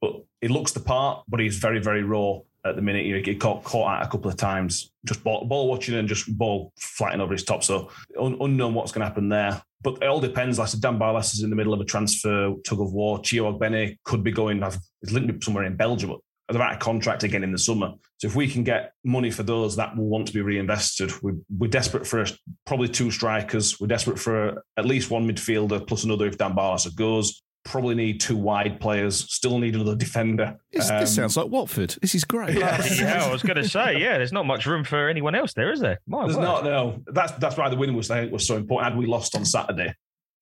But 0.00 0.12
he 0.40 0.48
looks 0.48 0.72
the 0.72 0.80
part, 0.80 1.24
but 1.28 1.40
he's 1.40 1.56
very, 1.56 1.80
very 1.80 2.02
raw 2.02 2.38
at 2.64 2.76
the 2.76 2.82
minute. 2.82 3.04
He 3.04 3.20
get 3.20 3.40
caught, 3.40 3.64
caught 3.64 3.90
out 3.90 4.06
a 4.06 4.08
couple 4.08 4.30
of 4.30 4.36
times, 4.36 4.92
just 5.04 5.24
ball, 5.24 5.44
ball 5.44 5.68
watching 5.68 5.94
and 5.96 6.08
just 6.08 6.36
ball 6.36 6.72
flying 6.78 7.20
over 7.20 7.32
his 7.32 7.44
top. 7.44 7.64
So 7.64 7.90
un, 8.18 8.36
unknown 8.40 8.74
what's 8.74 8.92
going 8.92 9.00
to 9.00 9.06
happen 9.06 9.28
there. 9.28 9.62
But 9.82 10.02
it 10.02 10.06
all 10.06 10.20
depends. 10.20 10.58
Like 10.58 10.68
I 10.68 10.70
said, 10.70 10.82
Dan 10.82 10.98
Barlaser 10.98 11.34
is 11.34 11.42
in 11.42 11.50
the 11.50 11.56
middle 11.56 11.72
of 11.72 11.80
a 11.80 11.84
transfer 11.84 12.54
tug 12.64 12.80
of 12.80 12.92
war. 12.92 13.20
Chio 13.20 13.50
Ogbene 13.50 13.96
could 14.04 14.22
be 14.22 14.32
going, 14.32 14.62
I've, 14.62 14.78
linked 15.10 15.34
up 15.34 15.42
somewhere 15.42 15.64
in 15.64 15.76
Belgium, 15.76 16.10
but 16.10 16.20
they're 16.52 16.62
out 16.62 16.74
of 16.74 16.78
contract 16.78 17.22
again 17.22 17.42
in 17.42 17.52
the 17.52 17.58
summer. 17.58 17.94
So 18.18 18.26
if 18.26 18.36
we 18.36 18.46
can 18.46 18.64
get 18.64 18.92
money 19.02 19.30
for 19.30 19.42
those, 19.42 19.76
that 19.76 19.96
will 19.96 20.08
want 20.08 20.26
to 20.26 20.34
be 20.34 20.42
reinvested. 20.42 21.10
We, 21.22 21.32
we're 21.48 21.70
desperate 21.70 22.06
for 22.06 22.24
probably 22.66 22.88
two 22.88 23.10
strikers. 23.10 23.80
We're 23.80 23.86
desperate 23.86 24.18
for 24.18 24.62
at 24.76 24.84
least 24.84 25.10
one 25.10 25.26
midfielder 25.26 25.86
plus 25.86 26.04
another 26.04 26.26
if 26.26 26.36
Dan 26.36 26.54
Barlaser 26.54 26.94
goes. 26.94 27.42
Probably 27.64 27.94
need 27.94 28.20
two 28.20 28.36
wide 28.36 28.80
players. 28.80 29.32
Still 29.32 29.58
need 29.58 29.74
another 29.74 29.94
defender. 29.94 30.56
This, 30.72 30.90
Um, 30.90 31.00
this 31.00 31.14
sounds 31.14 31.36
like 31.36 31.48
Watford. 31.48 31.94
This 32.00 32.14
is 32.14 32.24
great. 32.24 32.56
yeah, 32.58 33.26
I 33.26 33.30
was 33.30 33.42
going 33.42 33.56
to 33.56 33.68
say, 33.68 34.00
yeah, 34.00 34.16
there's 34.16 34.32
not 34.32 34.46
much 34.46 34.64
room 34.66 34.82
for 34.82 35.08
anyone 35.08 35.34
else 35.34 35.52
there, 35.52 35.70
is 35.70 35.78
there? 35.80 36.00
My 36.06 36.24
There's 36.24 36.36
word. 36.36 36.42
not 36.42 36.64
no. 36.64 37.02
That's 37.08 37.32
that's 37.32 37.56
why 37.58 37.68
the 37.68 37.76
win 37.76 37.94
was 37.94 38.10
I 38.10 38.20
think, 38.20 38.32
was 38.32 38.46
so 38.46 38.56
important. 38.56 38.90
Had 38.92 38.98
we 38.98 39.06
lost 39.06 39.36
on 39.36 39.44
Saturday, 39.44 39.94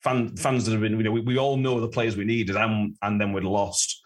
fan, 0.02 0.37
fans 0.37 0.64
that 0.64 0.72
have 0.72 0.81
been, 0.81 0.96
you 0.96 1.02
know, 1.02 1.11
we, 1.11 1.20
we 1.20 1.38
all 1.38 1.57
know 1.57 1.81
the 1.81 1.88
players 1.88 2.16
we 2.16 2.24
needed, 2.24 2.54
and 2.57 2.96
and 3.02 3.20
then 3.20 3.33
we'd 3.33 3.42
lost 3.44 4.04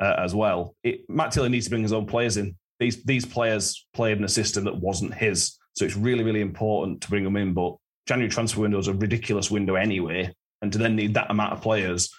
uh, 0.00 0.14
as 0.18 0.34
well. 0.34 0.74
It, 0.82 1.08
Matt 1.08 1.32
Taylor 1.32 1.50
needs 1.50 1.66
to 1.66 1.70
bring 1.70 1.82
his 1.82 1.92
own 1.92 2.06
players 2.06 2.38
in. 2.38 2.56
These 2.80 3.04
these 3.04 3.26
players 3.26 3.86
played 3.92 4.16
in 4.16 4.24
a 4.24 4.28
system 4.28 4.64
that 4.64 4.76
wasn't 4.76 5.12
his, 5.12 5.58
so 5.74 5.84
it's 5.84 5.96
really 5.96 6.24
really 6.24 6.40
important 6.40 7.02
to 7.02 7.08
bring 7.10 7.24
them 7.24 7.36
in. 7.36 7.52
But 7.52 7.76
January 8.06 8.30
transfer 8.30 8.62
window 8.62 8.78
is 8.78 8.88
a 8.88 8.94
ridiculous 8.94 9.50
window 9.50 9.74
anyway, 9.74 10.34
and 10.62 10.72
to 10.72 10.78
then 10.78 10.96
need 10.96 11.12
that 11.14 11.30
amount 11.30 11.52
of 11.52 11.60
players. 11.60 12.10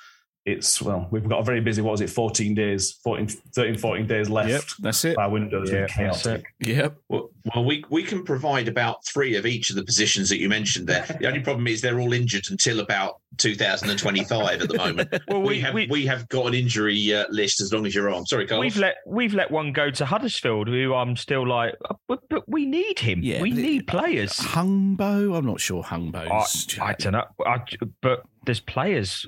It's 0.45 0.79
well, 0.79 1.07
we've 1.09 1.27
got 1.27 1.39
a 1.39 1.43
very 1.43 1.59
busy. 1.59 1.81
What 1.81 1.91
was 1.91 2.01
it? 2.01 2.09
14 2.09 2.53
days, 2.53 2.91
14, 3.03 3.27
13, 3.27 3.77
14 3.79 4.05
days 4.05 4.29
left. 4.29 4.49
Yep, 4.49 4.63
that's 4.79 5.03
it. 5.03 5.17
Our 5.17 5.29
window 5.31 5.61
has 5.61 5.71
Yeah, 5.71 5.87
been 5.97 6.05
that's 6.05 6.21
chaotic. 6.21 6.45
Yep. 6.59 6.97
Well, 7.09 7.29
well, 7.53 7.65
we 7.65 7.83
we 7.89 8.03
can 8.03 8.23
provide 8.23 8.67
about 8.67 9.03
three 9.05 9.35
of 9.37 9.47
each 9.47 9.71
of 9.71 9.75
the 9.75 9.83
positions 9.83 10.29
that 10.29 10.39
you 10.39 10.47
mentioned 10.47 10.85
there. 10.85 11.05
The 11.19 11.27
only 11.27 11.39
problem 11.39 11.65
is 11.65 11.81
they're 11.81 11.99
all 11.99 12.13
injured 12.13 12.45
until 12.51 12.79
about 12.79 13.21
2025 13.37 14.61
at 14.61 14.67
the 14.69 14.77
moment. 14.77 15.09
Well, 15.27 15.41
we, 15.41 15.47
we- 15.55 15.59
have 15.61 15.73
we- 15.73 15.87
we 15.87 16.05
have 16.05 16.27
got 16.29 16.47
an 16.47 16.53
injury 16.53 17.13
uh, 17.13 17.25
list 17.29 17.61
as 17.61 17.73
long 17.73 17.85
as 17.85 17.95
you're 17.95 18.09
on. 18.13 18.25
Sorry, 18.25 18.45
Carl. 18.47 18.59
We've 18.61 18.77
let 18.77 18.97
we've 19.05 19.33
let 19.33 19.49
one 19.51 19.71
go 19.73 19.89
to 19.91 20.05
Huddersfield, 20.05 20.67
who 20.67 20.93
I'm 20.93 21.15
still 21.15 21.47
like, 21.47 21.73
"Uh, 21.89 21.95
but, 22.07 22.19
but 22.29 22.47
we 22.47 22.65
need 22.65 22.99
him. 22.99 23.21
Yeah, 23.23 23.41
we 23.41 23.51
but 23.51 23.59
it- 23.59 23.61
need 23.61 23.87
players. 23.87 24.33
Hungbo? 24.33 25.37
I'm 25.37 25.45
not 25.45 25.59
sure 25.59 25.83
I, 25.83 25.95
Hungbo's. 25.95 26.77
I 26.79 26.93
don't 26.93 27.13
know, 27.13 27.25
I, 27.45 27.59
but 28.01 28.23
there's 28.45 28.59
players, 28.59 29.25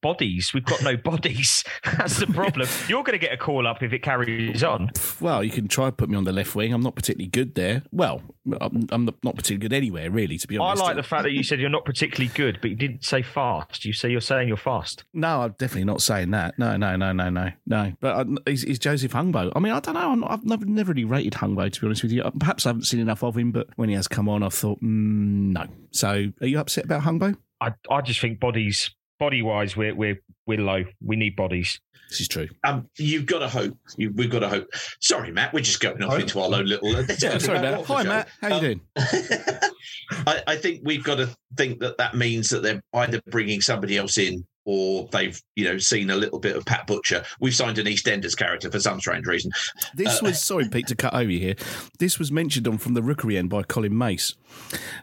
bodies. 0.00 0.52
We've 0.54 0.64
got 0.64 0.82
no 0.82 0.96
bodies. 1.04 1.64
That's 1.98 2.18
the 2.18 2.26
problem. 2.26 2.66
You're 2.88 3.02
going 3.02 3.18
to 3.18 3.24
get 3.24 3.32
a 3.32 3.36
call 3.36 3.66
up 3.66 3.82
if 3.82 3.92
it 3.92 3.98
carries 4.02 4.64
on. 4.64 4.90
Well, 5.20 5.44
you 5.44 5.50
can 5.50 5.68
try 5.68 5.88
and 5.88 5.96
put 5.96 6.08
me 6.08 6.16
on 6.16 6.24
the 6.24 6.32
left 6.32 6.54
wing. 6.54 6.72
I'm 6.72 6.80
not 6.82 6.94
particularly 6.94 7.28
good 7.28 7.54
there. 7.54 7.82
Well, 7.92 8.22
I'm, 8.60 8.86
I'm 8.90 9.04
not 9.04 9.16
not 9.22 9.36
particularly 9.36 9.68
good 9.68 9.72
anywhere, 9.74 10.10
really, 10.10 10.38
to 10.38 10.48
be 10.48 10.56
honest, 10.56 10.82
I 10.82 10.86
like 10.86 10.96
the 10.96 11.02
fact 11.02 11.24
that 11.24 11.32
you 11.32 11.42
said 11.42 11.60
you're 11.60 11.68
not 11.68 11.84
particularly 11.84 12.30
good, 12.34 12.58
but 12.62 12.70
you 12.70 12.76
didn't 12.76 13.04
say 13.04 13.22
fast. 13.44 13.84
You 13.84 13.92
say 13.92 14.10
you're 14.10 14.20
saying 14.20 14.48
you're 14.48 14.56
fast. 14.56 15.04
No, 15.12 15.42
I'm 15.42 15.54
definitely 15.58 15.84
not 15.84 16.00
saying 16.00 16.30
that. 16.30 16.58
No, 16.58 16.76
no, 16.76 16.96
no, 16.96 17.12
no, 17.12 17.28
no, 17.28 17.50
no. 17.66 17.92
But 18.00 18.16
uh, 18.16 18.24
is, 18.46 18.64
is 18.64 18.78
Joseph 18.78 19.12
Hungbo? 19.12 19.52
I 19.54 19.58
mean, 19.58 19.72
I 19.72 19.80
don't 19.80 19.94
know. 19.94 20.10
I'm 20.12 20.20
not, 20.20 20.30
I've 20.30 20.44
never, 20.44 20.64
never 20.64 20.92
really 20.92 21.04
rated 21.04 21.34
Hungbo, 21.34 21.70
to 21.70 21.80
be 21.80 21.86
honest 21.86 22.02
with 22.02 22.12
you. 22.12 22.22
Perhaps 22.38 22.64
I 22.64 22.70
haven't 22.70 22.84
seen 22.84 23.00
enough 23.00 23.22
of 23.22 23.36
him, 23.36 23.52
but 23.52 23.68
when 23.76 23.88
he 23.88 23.94
has 23.96 24.08
come 24.08 24.28
on, 24.28 24.42
I've 24.42 24.54
thought, 24.54 24.80
mm, 24.80 25.52
no. 25.52 25.66
So, 25.90 26.32
are 26.40 26.46
you 26.46 26.58
upset 26.58 26.86
about 26.86 27.02
Hungbo? 27.02 27.36
I, 27.60 27.72
I 27.90 28.00
just 28.00 28.20
think 28.20 28.40
bodies, 28.40 28.90
body 29.18 29.42
wise, 29.42 29.76
we're 29.76 29.94
we're 29.94 30.20
we're 30.46 30.60
low. 30.60 30.84
We 31.02 31.16
need 31.16 31.36
bodies. 31.36 31.80
This 32.10 32.20
is 32.20 32.28
true. 32.28 32.48
Um, 32.64 32.88
you've 32.98 33.26
got 33.26 33.40
to 33.40 33.48
hope. 33.48 33.76
You, 33.96 34.12
we've 34.14 34.30
got 34.30 34.40
to 34.40 34.48
hope. 34.48 34.68
Sorry, 35.00 35.30
Matt. 35.32 35.52
We're 35.52 35.60
just 35.60 35.80
going 35.80 36.02
off 36.02 36.12
Oh. 36.12 36.16
into 36.16 36.40
our 36.40 36.54
own 36.54 36.66
little. 36.66 36.92
Yeah, 37.18 37.38
sorry, 37.38 37.60
Matt. 37.60 37.84
Hi, 37.86 38.02
show. 38.02 38.08
Matt. 38.08 38.28
How 38.40 38.48
you 38.48 38.54
Um, 38.54 38.60
doing? 38.60 38.80
I, 40.26 40.42
I 40.46 40.56
think 40.56 40.80
we've 40.84 41.02
got 41.02 41.16
to 41.16 41.28
think 41.56 41.80
that 41.80 41.98
that 41.98 42.14
means 42.14 42.48
that 42.50 42.62
they're 42.62 42.82
either 42.94 43.20
bringing 43.30 43.60
somebody 43.60 43.96
else 43.96 44.18
in 44.18 44.44
or 44.64 45.08
they've, 45.12 45.40
you 45.56 45.64
know, 45.64 45.78
seen 45.78 46.10
a 46.10 46.16
little 46.16 46.38
bit 46.38 46.56
of 46.56 46.64
Pat 46.64 46.86
Butcher. 46.86 47.24
We've 47.40 47.54
signed 47.54 47.78
an 47.78 47.86
EastEnders 47.86 48.36
character 48.36 48.70
for 48.70 48.80
some 48.80 48.98
strange 49.00 49.26
reason. 49.26 49.50
This 49.94 50.22
Uh, 50.22 50.26
was 50.26 50.42
sorry, 50.42 50.68
Pete, 50.68 50.86
to 50.88 50.94
cut 50.96 51.14
over 51.14 51.30
you 51.30 51.38
here. 51.40 51.54
This 51.98 52.18
was 52.18 52.32
mentioned 52.32 52.66
on 52.68 52.78
from 52.78 52.94
the 52.94 53.02
Rookery 53.02 53.36
end 53.36 53.50
by 53.50 53.62
Colin 53.62 53.96
Mace, 53.96 54.34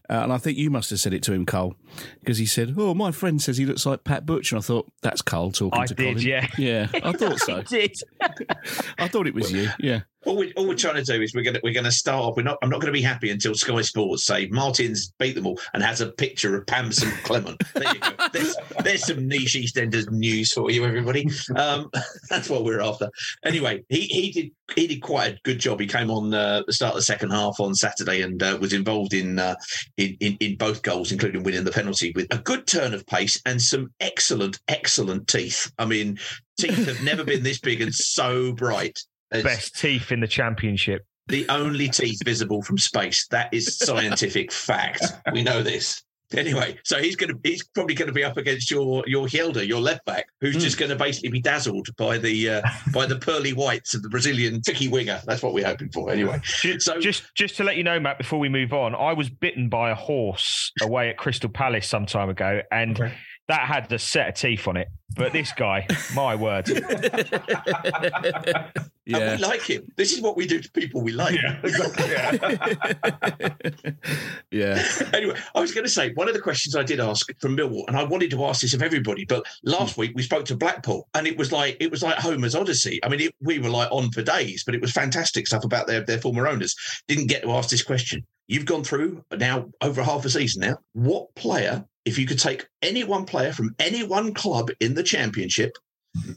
uh, 0.09 0.13
and 0.23 0.33
I 0.33 0.37
think 0.37 0.57
you 0.57 0.69
must 0.69 0.89
have 0.89 0.99
said 0.99 1.13
it 1.13 1.23
to 1.23 1.33
him, 1.33 1.45
Cole, 1.45 1.75
because 2.19 2.37
he 2.37 2.45
said, 2.45 2.73
"Oh, 2.77 2.93
my 2.93 3.11
friend 3.11 3.41
says 3.41 3.57
he 3.57 3.65
looks 3.65 3.85
like 3.85 4.03
Pat 4.03 4.25
Butcher." 4.25 4.55
And 4.55 4.63
I 4.63 4.65
thought 4.65 4.91
that's 5.01 5.21
Cole 5.21 5.51
talking 5.51 5.79
I 5.79 5.85
to 5.85 5.93
did, 5.93 6.03
Colin. 6.15 6.27
yeah. 6.27 6.47
yeah, 6.57 6.87
I 7.03 7.11
thought 7.11 7.39
so. 7.41 7.57
I 7.57 7.61
did. 7.61 7.95
I 8.97 9.07
thought 9.07 9.27
it 9.27 9.33
was 9.35 9.51
you. 9.51 9.69
Yeah, 9.79 10.01
All, 10.25 10.37
we, 10.37 10.53
all 10.53 10.67
we're 10.67 10.75
trying 10.75 10.95
to 10.95 11.03
do 11.03 11.21
is 11.21 11.33
we're 11.33 11.43
going 11.43 11.55
to 11.55 11.61
we're 11.63 11.73
going 11.73 11.85
to 11.85 11.91
start 11.91 12.23
off. 12.23 12.37
We're 12.37 12.43
not. 12.43 12.57
I'm 12.61 12.69
not 12.69 12.79
going 12.79 12.93
to 12.93 12.97
be 12.97 13.01
happy 13.01 13.31
until 13.31 13.55
Sky 13.55 13.81
Sports 13.81 14.25
say 14.25 14.47
Martin's 14.47 15.13
beat 15.17 15.33
them 15.33 15.47
all 15.47 15.59
and 15.73 15.81
has 15.81 15.99
a 15.99 16.11
picture 16.11 16.55
of 16.55 16.67
Pam 16.67 16.91
St 16.91 17.11
Clement. 17.23 17.61
There 17.73 17.93
you 17.93 17.99
go. 17.99 18.09
There's, 18.31 18.55
there's 18.83 19.05
some 19.05 19.27
niche 19.27 19.55
EastEnders 19.55 20.09
news 20.11 20.53
for 20.53 20.69
you, 20.69 20.85
everybody. 20.85 21.27
Um, 21.55 21.89
that's 22.29 22.49
what 22.49 22.63
we're 22.63 22.81
after. 22.81 23.09
Anyway, 23.43 23.83
he 23.89 24.01
he 24.01 24.31
did 24.31 24.51
he 24.75 24.87
did 24.87 25.01
quite 25.01 25.33
a 25.33 25.39
good 25.43 25.59
job. 25.59 25.79
He 25.79 25.87
came 25.87 26.11
on 26.11 26.33
uh, 26.33 26.61
the 26.65 26.73
start 26.73 26.91
of 26.91 26.97
the 26.97 27.03
second 27.03 27.31
half 27.31 27.59
on 27.59 27.73
Saturday 27.73 28.21
and 28.21 28.41
uh, 28.41 28.57
was 28.61 28.73
involved 28.73 29.13
in, 29.13 29.39
uh, 29.39 29.55
in 29.97 30.15
in 30.19 30.37
in 30.39 30.55
both 30.55 30.81
goals, 30.83 31.11
including 31.11 31.43
winning 31.43 31.63
the 31.63 31.71
penalty 31.71 32.11
with 32.15 32.27
a 32.31 32.37
good 32.37 32.67
turn 32.67 32.93
of 32.93 33.05
pace 33.07 33.41
and 33.45 33.61
some 33.61 33.91
excellent 33.99 34.59
excellent 34.67 35.27
teeth. 35.27 35.71
I 35.77 35.85
mean, 35.85 36.19
teeth 36.59 36.85
have 36.85 37.03
never 37.03 37.23
been 37.23 37.43
this 37.43 37.59
big 37.59 37.81
and 37.81 37.93
so 37.93 38.53
bright. 38.53 38.99
It's 39.31 39.43
Best 39.43 39.79
teeth 39.79 40.11
in 40.11 40.19
the 40.19 40.27
championship. 40.27 41.05
the 41.27 41.47
only 41.49 41.87
teeth 41.87 42.19
visible 42.25 42.61
from 42.61 42.77
space. 42.77 43.27
That 43.27 43.53
is 43.53 43.77
scientific 43.77 44.51
fact. 44.69 45.03
We 45.31 45.43
know 45.43 45.63
this. 45.63 46.03
Anyway, 46.33 46.77
so 46.85 46.97
he's 46.97 47.17
going 47.17 47.29
to 47.29 47.37
he's 47.43 47.61
probably 47.75 47.93
going 47.93 48.07
to 48.07 48.13
be 48.13 48.23
up 48.23 48.37
against 48.37 48.71
your 48.71 49.03
your 49.05 49.27
Hjelde, 49.27 49.67
your 49.67 49.81
left 49.81 50.05
back, 50.05 50.27
who's 50.39 50.55
just 50.55 50.77
going 50.77 50.89
to 50.89 50.95
basically 50.95 51.27
be 51.29 51.41
dazzled 51.41 51.89
by 51.97 52.17
the 52.17 52.49
uh, 52.49 52.61
by 52.93 53.05
the 53.05 53.17
pearly 53.17 53.51
whites 53.51 53.93
of 53.93 54.01
the 54.01 54.07
Brazilian 54.07 54.61
tricky 54.63 54.87
winger. 54.87 55.19
That's 55.25 55.43
what 55.43 55.53
we're 55.53 55.65
hoping 55.65 55.89
for. 55.91 56.09
Anyway, 56.09 56.39
Just, 56.43 56.89
just 57.01 57.23
just 57.35 57.57
to 57.57 57.65
let 57.65 57.75
you 57.75 57.83
know, 57.83 57.99
Matt, 57.99 58.17
before 58.17 58.39
we 58.39 58.47
move 58.47 58.71
on, 58.71 58.95
I 58.95 59.11
was 59.11 59.29
bitten 59.29 59.67
by 59.67 59.89
a 59.91 59.95
horse 59.95 60.71
away 60.81 61.09
at 61.09 61.17
Crystal 61.17 61.49
Palace 61.49 61.85
some 61.85 62.05
time 62.05 62.29
ago, 62.29 62.61
and 62.71 62.97
that 63.51 63.67
had 63.67 63.91
a 63.91 63.99
set 63.99 64.29
of 64.29 64.35
teeth 64.35 64.65
on 64.65 64.77
it. 64.77 64.87
But 65.13 65.33
this 65.33 65.51
guy, 65.51 65.85
my 66.15 66.35
word, 66.35 66.69
and 66.69 66.85
we 69.05 69.13
like 69.13 69.61
him. 69.61 69.91
This 69.97 70.13
is 70.13 70.21
what 70.21 70.37
we 70.37 70.47
do 70.47 70.61
to 70.61 70.71
people 70.71 71.01
we 71.01 71.11
like. 71.11 71.37
yeah. 74.51 74.81
anyway, 75.13 75.35
I 75.53 75.59
was 75.59 75.73
going 75.73 75.83
to 75.83 75.89
say 75.89 76.13
one 76.13 76.29
of 76.29 76.33
the 76.33 76.39
questions 76.39 76.77
I 76.77 76.83
did 76.83 77.01
ask 77.01 77.29
from 77.41 77.57
Millwall, 77.57 77.83
and 77.89 77.97
I 77.97 78.05
wanted 78.05 78.31
to 78.31 78.45
ask 78.45 78.61
this 78.61 78.73
of 78.73 78.81
everybody, 78.81 79.25
but 79.25 79.45
last 79.65 79.97
week 79.97 80.13
we 80.15 80.23
spoke 80.23 80.45
to 80.45 80.55
Blackpool, 80.55 81.09
and 81.13 81.27
it 81.27 81.37
was 81.37 81.51
like 81.51 81.75
it 81.81 81.91
was 81.91 82.01
like 82.01 82.15
Homer's 82.15 82.55
Odyssey. 82.55 83.03
I 83.03 83.09
mean, 83.09 83.19
it, 83.19 83.35
we 83.41 83.59
were 83.59 83.67
like 83.67 83.91
on 83.91 84.11
for 84.11 84.21
days, 84.21 84.63
but 84.63 84.75
it 84.75 84.79
was 84.79 84.93
fantastic 84.93 85.45
stuff 85.45 85.65
about 85.65 85.87
their 85.87 86.05
their 86.05 86.19
former 86.19 86.47
owners. 86.47 86.73
Didn't 87.09 87.27
get 87.27 87.41
to 87.41 87.51
ask 87.51 87.69
this 87.69 87.83
question. 87.83 88.25
You've 88.47 88.65
gone 88.65 88.83
through 88.83 89.23
now 89.37 89.69
over 89.81 90.01
half 90.03 90.25
a 90.25 90.29
season 90.29 90.61
now. 90.61 90.77
What 90.93 91.33
player, 91.35 91.85
if 92.05 92.17
you 92.17 92.25
could 92.25 92.39
take 92.39 92.67
any 92.81 93.03
one 93.03 93.25
player 93.25 93.53
from 93.53 93.75
any 93.79 94.03
one 94.03 94.33
club 94.33 94.69
in 94.79 94.93
the 94.93 95.03
championship 95.03 95.77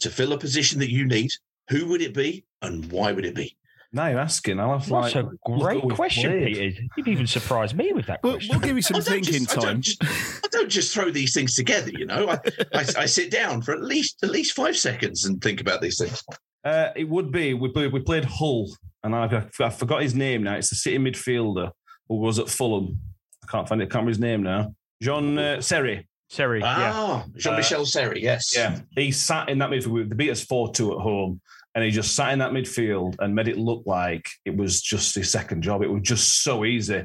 to 0.00 0.10
fill 0.10 0.32
a 0.32 0.38
position 0.38 0.78
that 0.80 0.90
you 0.90 1.06
need, 1.06 1.30
who 1.70 1.86
would 1.88 2.02
it 2.02 2.14
be, 2.14 2.44
and 2.62 2.90
why 2.92 3.12
would 3.12 3.24
it 3.24 3.34
be? 3.34 3.56
Now 3.92 4.08
you're 4.08 4.18
asking. 4.18 4.58
I'll 4.58 4.72
have 4.72 4.84
to 4.86 4.90
that's 4.90 5.14
like, 5.14 5.24
a 5.24 5.58
great 5.58 5.76
at 5.78 5.84
what 5.84 5.84
we've 5.86 5.96
question, 5.96 6.30
played. 6.30 6.54
Peter. 6.56 6.82
You've 6.96 7.08
even 7.08 7.26
surprised 7.28 7.76
me 7.76 7.92
with 7.92 8.06
that 8.06 8.20
We'll, 8.24 8.32
question. 8.34 8.50
we'll 8.56 8.66
give 8.66 8.76
you 8.76 8.82
some 8.82 9.00
thinking 9.00 9.44
just- 9.44 9.52
I 9.52 9.60
time. 9.60 9.64
don't 9.74 9.80
just- 9.82 10.02
I 10.02 10.48
don't 10.50 10.68
just 10.68 10.92
throw 10.92 11.10
these 11.10 11.32
things 11.32 11.54
together, 11.54 11.90
you 11.92 12.04
know. 12.06 12.28
I, 12.28 12.38
I, 12.74 12.84
I 12.98 13.06
sit 13.06 13.30
down 13.30 13.62
for 13.62 13.72
at 13.72 13.82
least 13.82 14.18
at 14.24 14.30
least 14.30 14.52
five 14.54 14.76
seconds 14.76 15.24
and 15.26 15.40
think 15.40 15.60
about 15.60 15.80
these 15.80 15.98
things. 15.98 16.22
Uh, 16.64 16.88
it 16.96 17.08
would 17.08 17.30
be 17.30 17.54
we 17.54 17.68
played, 17.70 17.92
we 17.92 18.00
played 18.00 18.24
Hull, 18.24 18.68
and 19.04 19.14
I've, 19.14 19.48
I 19.60 19.70
forgot 19.70 20.02
his 20.02 20.14
name 20.14 20.42
now. 20.42 20.54
It's 20.56 20.70
the 20.70 20.76
City 20.76 20.98
midfielder 20.98 21.70
who 22.08 22.16
was 22.16 22.38
at 22.40 22.48
Fulham. 22.48 22.98
I 23.44 23.46
can't 23.50 23.68
find 23.68 23.80
it. 23.80 23.84
Can't 23.86 23.94
remember 24.06 24.10
his 24.10 24.18
name 24.18 24.42
now. 24.42 24.74
John 25.04 25.38
uh, 25.38 25.60
Seri. 25.60 26.08
Seri, 26.30 26.62
Ah, 26.64 27.26
Jean 27.36 27.56
Michel 27.56 27.84
Seri, 27.84 28.22
yes. 28.22 28.56
Yeah, 28.56 28.80
he 28.96 29.12
sat 29.12 29.50
in 29.50 29.58
that 29.58 29.68
midfield. 29.68 30.08
They 30.08 30.16
beat 30.16 30.30
us 30.30 30.42
four 30.42 30.72
two 30.72 30.94
at 30.94 30.98
home, 30.98 31.40
and 31.74 31.84
he 31.84 31.90
just 31.90 32.16
sat 32.16 32.32
in 32.32 32.38
that 32.38 32.52
midfield 32.52 33.16
and 33.18 33.34
made 33.34 33.46
it 33.46 33.58
look 33.58 33.82
like 33.86 34.26
it 34.46 34.56
was 34.56 34.80
just 34.80 35.14
his 35.14 35.30
second 35.30 35.62
job. 35.62 35.82
It 35.82 35.90
was 35.90 36.02
just 36.02 36.42
so 36.42 36.64
easy. 36.64 37.04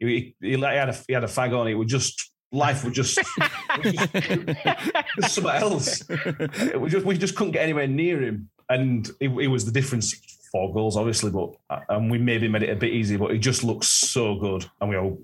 He, 0.00 0.34
he, 0.40 0.56
he 0.56 0.60
had 0.60 0.88
a 0.88 0.96
he 1.06 1.14
had 1.14 1.22
a 1.22 1.28
fag 1.28 1.58
on. 1.58 1.68
It 1.68 1.74
was 1.74 1.86
just 1.86 2.32
life 2.50 2.84
was 2.84 2.94
just, 2.94 3.18
just 3.82 5.34
something 5.34 5.54
else. 5.54 6.02
It 6.10 6.80
was 6.80 6.92
just, 6.92 7.06
we 7.06 7.16
just 7.16 7.36
couldn't 7.36 7.52
get 7.52 7.62
anywhere 7.62 7.86
near 7.86 8.20
him, 8.20 8.50
and 8.68 9.08
it, 9.20 9.28
it 9.28 9.48
was 9.48 9.64
the 9.64 9.72
difference. 9.72 10.20
Four 10.56 10.72
goals, 10.72 10.96
obviously, 10.96 11.30
but 11.30 11.54
uh, 11.68 11.80
and 11.90 12.10
we 12.10 12.16
maybe 12.16 12.48
made 12.48 12.62
it 12.62 12.70
a 12.70 12.76
bit 12.76 12.94
easy. 12.94 13.18
But 13.18 13.32
he 13.32 13.38
just 13.38 13.62
looks 13.62 13.88
so 13.88 14.36
good, 14.36 14.64
and 14.80 14.88
we 14.88 14.96
all, 14.96 15.18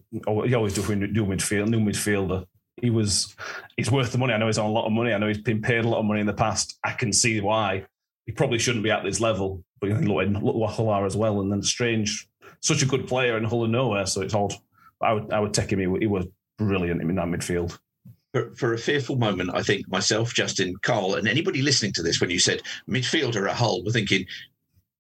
he 0.45 0.53
always 0.53 0.75
do 0.75 0.83
do 0.83 1.25
midfield, 1.25 1.68
new 1.68 1.81
midfielder. 1.81 2.45
He 2.83 2.90
was 2.90 3.35
he's 3.79 3.90
worth 3.90 4.12
the 4.12 4.18
money. 4.18 4.35
I 4.35 4.37
know 4.37 4.49
he's 4.49 4.59
on 4.59 4.68
a 4.68 4.73
lot 4.73 4.85
of 4.85 4.92
money. 4.92 5.14
I 5.14 5.18
know 5.18 5.29
he's 5.29 5.38
been 5.38 5.62
paid 5.62 5.87
a 5.87 5.88
lot 5.88 6.01
of 6.01 6.05
money 6.05 6.21
in 6.21 6.27
the 6.27 6.35
past. 6.35 6.79
I 6.85 6.92
can 6.92 7.14
see 7.14 7.40
why 7.40 7.87
he 8.27 8.33
probably 8.33 8.59
shouldn't 8.59 8.85
be 8.85 8.90
at 8.90 9.05
this 9.05 9.21
level. 9.21 9.64
But 9.81 9.88
you 9.88 9.95
look 9.97 10.27
at 10.27 10.42
look 10.42 10.79
are 10.79 11.07
as 11.07 11.16
well, 11.16 11.40
and 11.40 11.51
then 11.51 11.62
Strange, 11.62 12.29
such 12.61 12.83
a 12.83 12.87
good 12.87 13.09
player 13.09 13.38
in 13.38 13.45
Hull 13.45 13.64
and 13.64 13.73
nowhere. 13.73 14.05
So 14.05 14.21
it's 14.21 14.35
odd. 14.35 14.53
I 15.01 15.14
would 15.14 15.33
I 15.33 15.40
would 15.40 15.55
take 15.55 15.73
him. 15.73 15.79
He, 15.79 16.01
he 16.01 16.07
was 16.07 16.27
brilliant 16.59 17.01
in 17.01 17.14
that 17.14 17.27
midfield. 17.27 17.79
For, 18.35 18.55
for 18.55 18.75
a 18.75 18.79
fearful 18.79 19.16
moment, 19.16 19.51
I 19.55 19.62
think 19.62 19.88
myself, 19.88 20.33
Justin, 20.33 20.75
Carl, 20.83 21.16
and 21.16 21.29
anybody 21.29 21.61
listening 21.61 21.92
to 21.95 22.03
this, 22.03 22.21
when 22.21 22.31
you 22.31 22.38
said 22.38 22.62
midfielder 22.88 23.49
at 23.49 23.57
Hull, 23.57 23.85
were 23.85 23.92
thinking, 23.92 24.25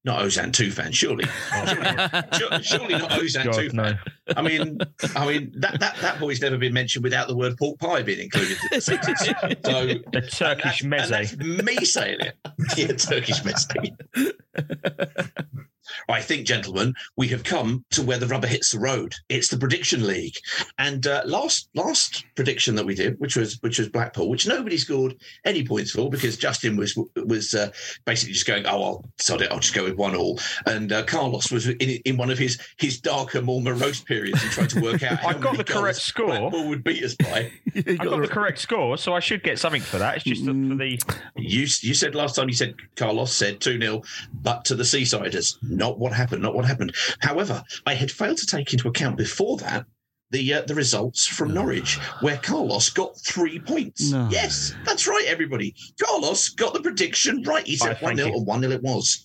not 0.04 0.20
Ozan 0.20 0.50
Tufan, 0.50 0.92
surely, 0.92 1.24
surely, 2.38 2.62
surely 2.62 2.94
not 2.98 3.10
Ozan 3.12 3.44
God, 3.44 3.54
Tufan. 3.54 3.72
no. 3.74 3.94
I 4.36 4.42
mean, 4.42 4.78
I 5.14 5.26
mean 5.26 5.52
that, 5.56 5.78
that 5.80 5.96
that 5.96 6.18
boy's 6.18 6.40
never 6.40 6.58
been 6.58 6.72
mentioned 6.72 7.04
without 7.04 7.28
the 7.28 7.36
word 7.36 7.56
pork 7.56 7.78
pie 7.78 8.02
being 8.02 8.20
included. 8.20 8.52
in 8.62 8.68
the 8.72 8.80
sentence. 8.80 9.20
So 9.20 9.86
The 10.12 10.28
Turkish 10.30 10.82
and 10.82 10.92
that's 10.92 11.10
meze. 11.34 11.64
me 11.64 11.84
saying 11.84 12.20
it. 12.20 12.36
Yeah, 12.76 12.92
Turkish 12.92 13.40
meze. 13.42 13.66
I 16.08 16.20
think, 16.20 16.46
gentlemen, 16.46 16.94
we 17.16 17.28
have 17.28 17.44
come 17.44 17.84
to 17.90 18.02
where 18.02 18.18
the 18.18 18.26
rubber 18.26 18.46
hits 18.46 18.72
the 18.72 18.78
road. 18.78 19.14
It's 19.28 19.48
the 19.48 19.58
prediction 19.58 20.06
league, 20.06 20.36
and 20.78 21.06
uh, 21.06 21.22
last 21.24 21.68
last 21.74 22.24
prediction 22.34 22.74
that 22.76 22.86
we 22.86 22.94
did, 22.94 23.18
which 23.18 23.36
was 23.36 23.58
which 23.60 23.78
was 23.78 23.88
Blackpool, 23.88 24.28
which 24.28 24.46
nobody 24.46 24.76
scored 24.76 25.16
any 25.44 25.64
points 25.64 25.92
for 25.92 26.10
because 26.10 26.36
Justin 26.36 26.76
was 26.76 26.98
was 27.16 27.54
uh, 27.54 27.70
basically 28.04 28.34
just 28.34 28.46
going, 28.46 28.66
"Oh, 28.66 28.82
I'll 28.82 29.04
sod 29.18 29.42
it, 29.42 29.50
I'll 29.50 29.58
just 29.58 29.74
go 29.74 29.84
with 29.84 29.96
one 29.96 30.14
all," 30.14 30.40
and 30.66 30.92
uh, 30.92 31.04
Carlos 31.04 31.50
was 31.50 31.68
in, 31.68 32.00
in 32.04 32.16
one 32.16 32.30
of 32.30 32.38
his 32.38 32.60
his 32.78 33.00
darker, 33.00 33.42
more 33.42 33.60
morose 33.60 34.02
periods 34.02 34.42
and 34.42 34.52
trying 34.52 34.68
to 34.68 34.80
work 34.80 35.02
out. 35.02 35.18
How 35.22 35.28
I 35.28 35.32
got 35.34 35.52
many 35.52 35.58
the 35.58 35.64
correct 35.64 35.98
score. 35.98 36.26
Blackpool 36.26 36.68
would 36.68 36.84
beat 36.84 37.02
us 37.02 37.14
by. 37.14 37.50
I 37.76 37.96
got 37.96 38.20
the 38.20 38.28
correct 38.28 38.58
score, 38.58 38.96
so 38.96 39.14
I 39.14 39.20
should 39.20 39.42
get 39.42 39.58
something 39.58 39.82
for 39.82 39.98
that. 39.98 40.16
It's 40.16 40.24
just 40.24 40.44
that 40.44 40.52
for 40.52 40.74
the 40.74 41.00
You 41.36 41.66
you 41.80 41.94
said 41.94 42.14
last 42.14 42.36
time 42.36 42.48
you 42.48 42.54
said 42.54 42.74
Carlos 42.96 43.32
said 43.32 43.60
2 43.60 43.80
0, 43.80 44.02
but 44.42 44.64
to 44.66 44.74
the 44.74 44.82
Seasiders. 44.82 45.56
Not 45.82 45.98
what 45.98 46.12
happened, 46.12 46.42
not 46.42 46.54
what 46.54 46.64
happened. 46.64 46.94
However, 47.18 47.56
I 47.86 47.94
had 47.94 48.10
failed 48.10 48.38
to 48.38 48.46
take 48.46 48.72
into 48.72 48.86
account 48.88 49.16
before 49.16 49.56
that 49.58 49.84
the 50.30 50.44
uh, 50.54 50.62
the 50.62 50.74
results 50.74 51.26
from 51.26 51.52
Norwich, 51.52 51.96
where 52.20 52.38
Carlos 52.38 52.88
got 52.90 53.18
three 53.32 53.58
points. 53.58 54.10
No. 54.12 54.28
Yes, 54.30 54.74
that's 54.86 55.06
right, 55.06 55.26
everybody. 55.26 55.74
Carlos 56.02 56.50
got 56.50 56.72
the 56.72 56.80
prediction 56.88 57.42
right. 57.42 57.66
He 57.66 57.76
said 57.76 57.96
1 58.00 58.16
thank 58.16 58.18
0 58.18 58.28
you. 58.28 58.36
and 58.38 58.46
1 58.46 58.60
0 58.60 58.72
it 58.72 58.82
was. 58.82 59.24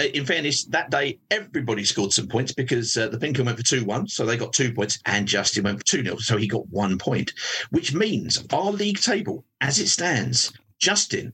Uh, 0.00 0.04
In 0.14 0.24
fairness, 0.26 0.64
that 0.66 0.90
day 0.90 1.18
everybody 1.30 1.84
scored 1.84 2.12
some 2.12 2.28
points 2.28 2.52
because 2.52 2.96
uh, 2.96 3.08
the 3.08 3.18
Pinker 3.18 3.42
went 3.44 3.58
for 3.58 3.64
2 3.64 3.84
1, 3.84 4.08
so 4.08 4.24
they 4.24 4.36
got 4.36 4.52
two 4.52 4.72
points, 4.72 4.98
and 5.06 5.26
Justin 5.26 5.64
went 5.64 5.78
for 5.80 5.86
2 5.86 6.04
0, 6.04 6.16
so 6.18 6.36
he 6.36 6.46
got 6.46 6.68
one 6.70 6.96
point, 6.98 7.32
which 7.70 7.92
means 7.92 8.32
our 8.52 8.70
league 8.70 9.00
table, 9.00 9.44
as 9.60 9.78
it 9.78 9.88
stands, 9.88 10.52
Justin, 10.78 11.32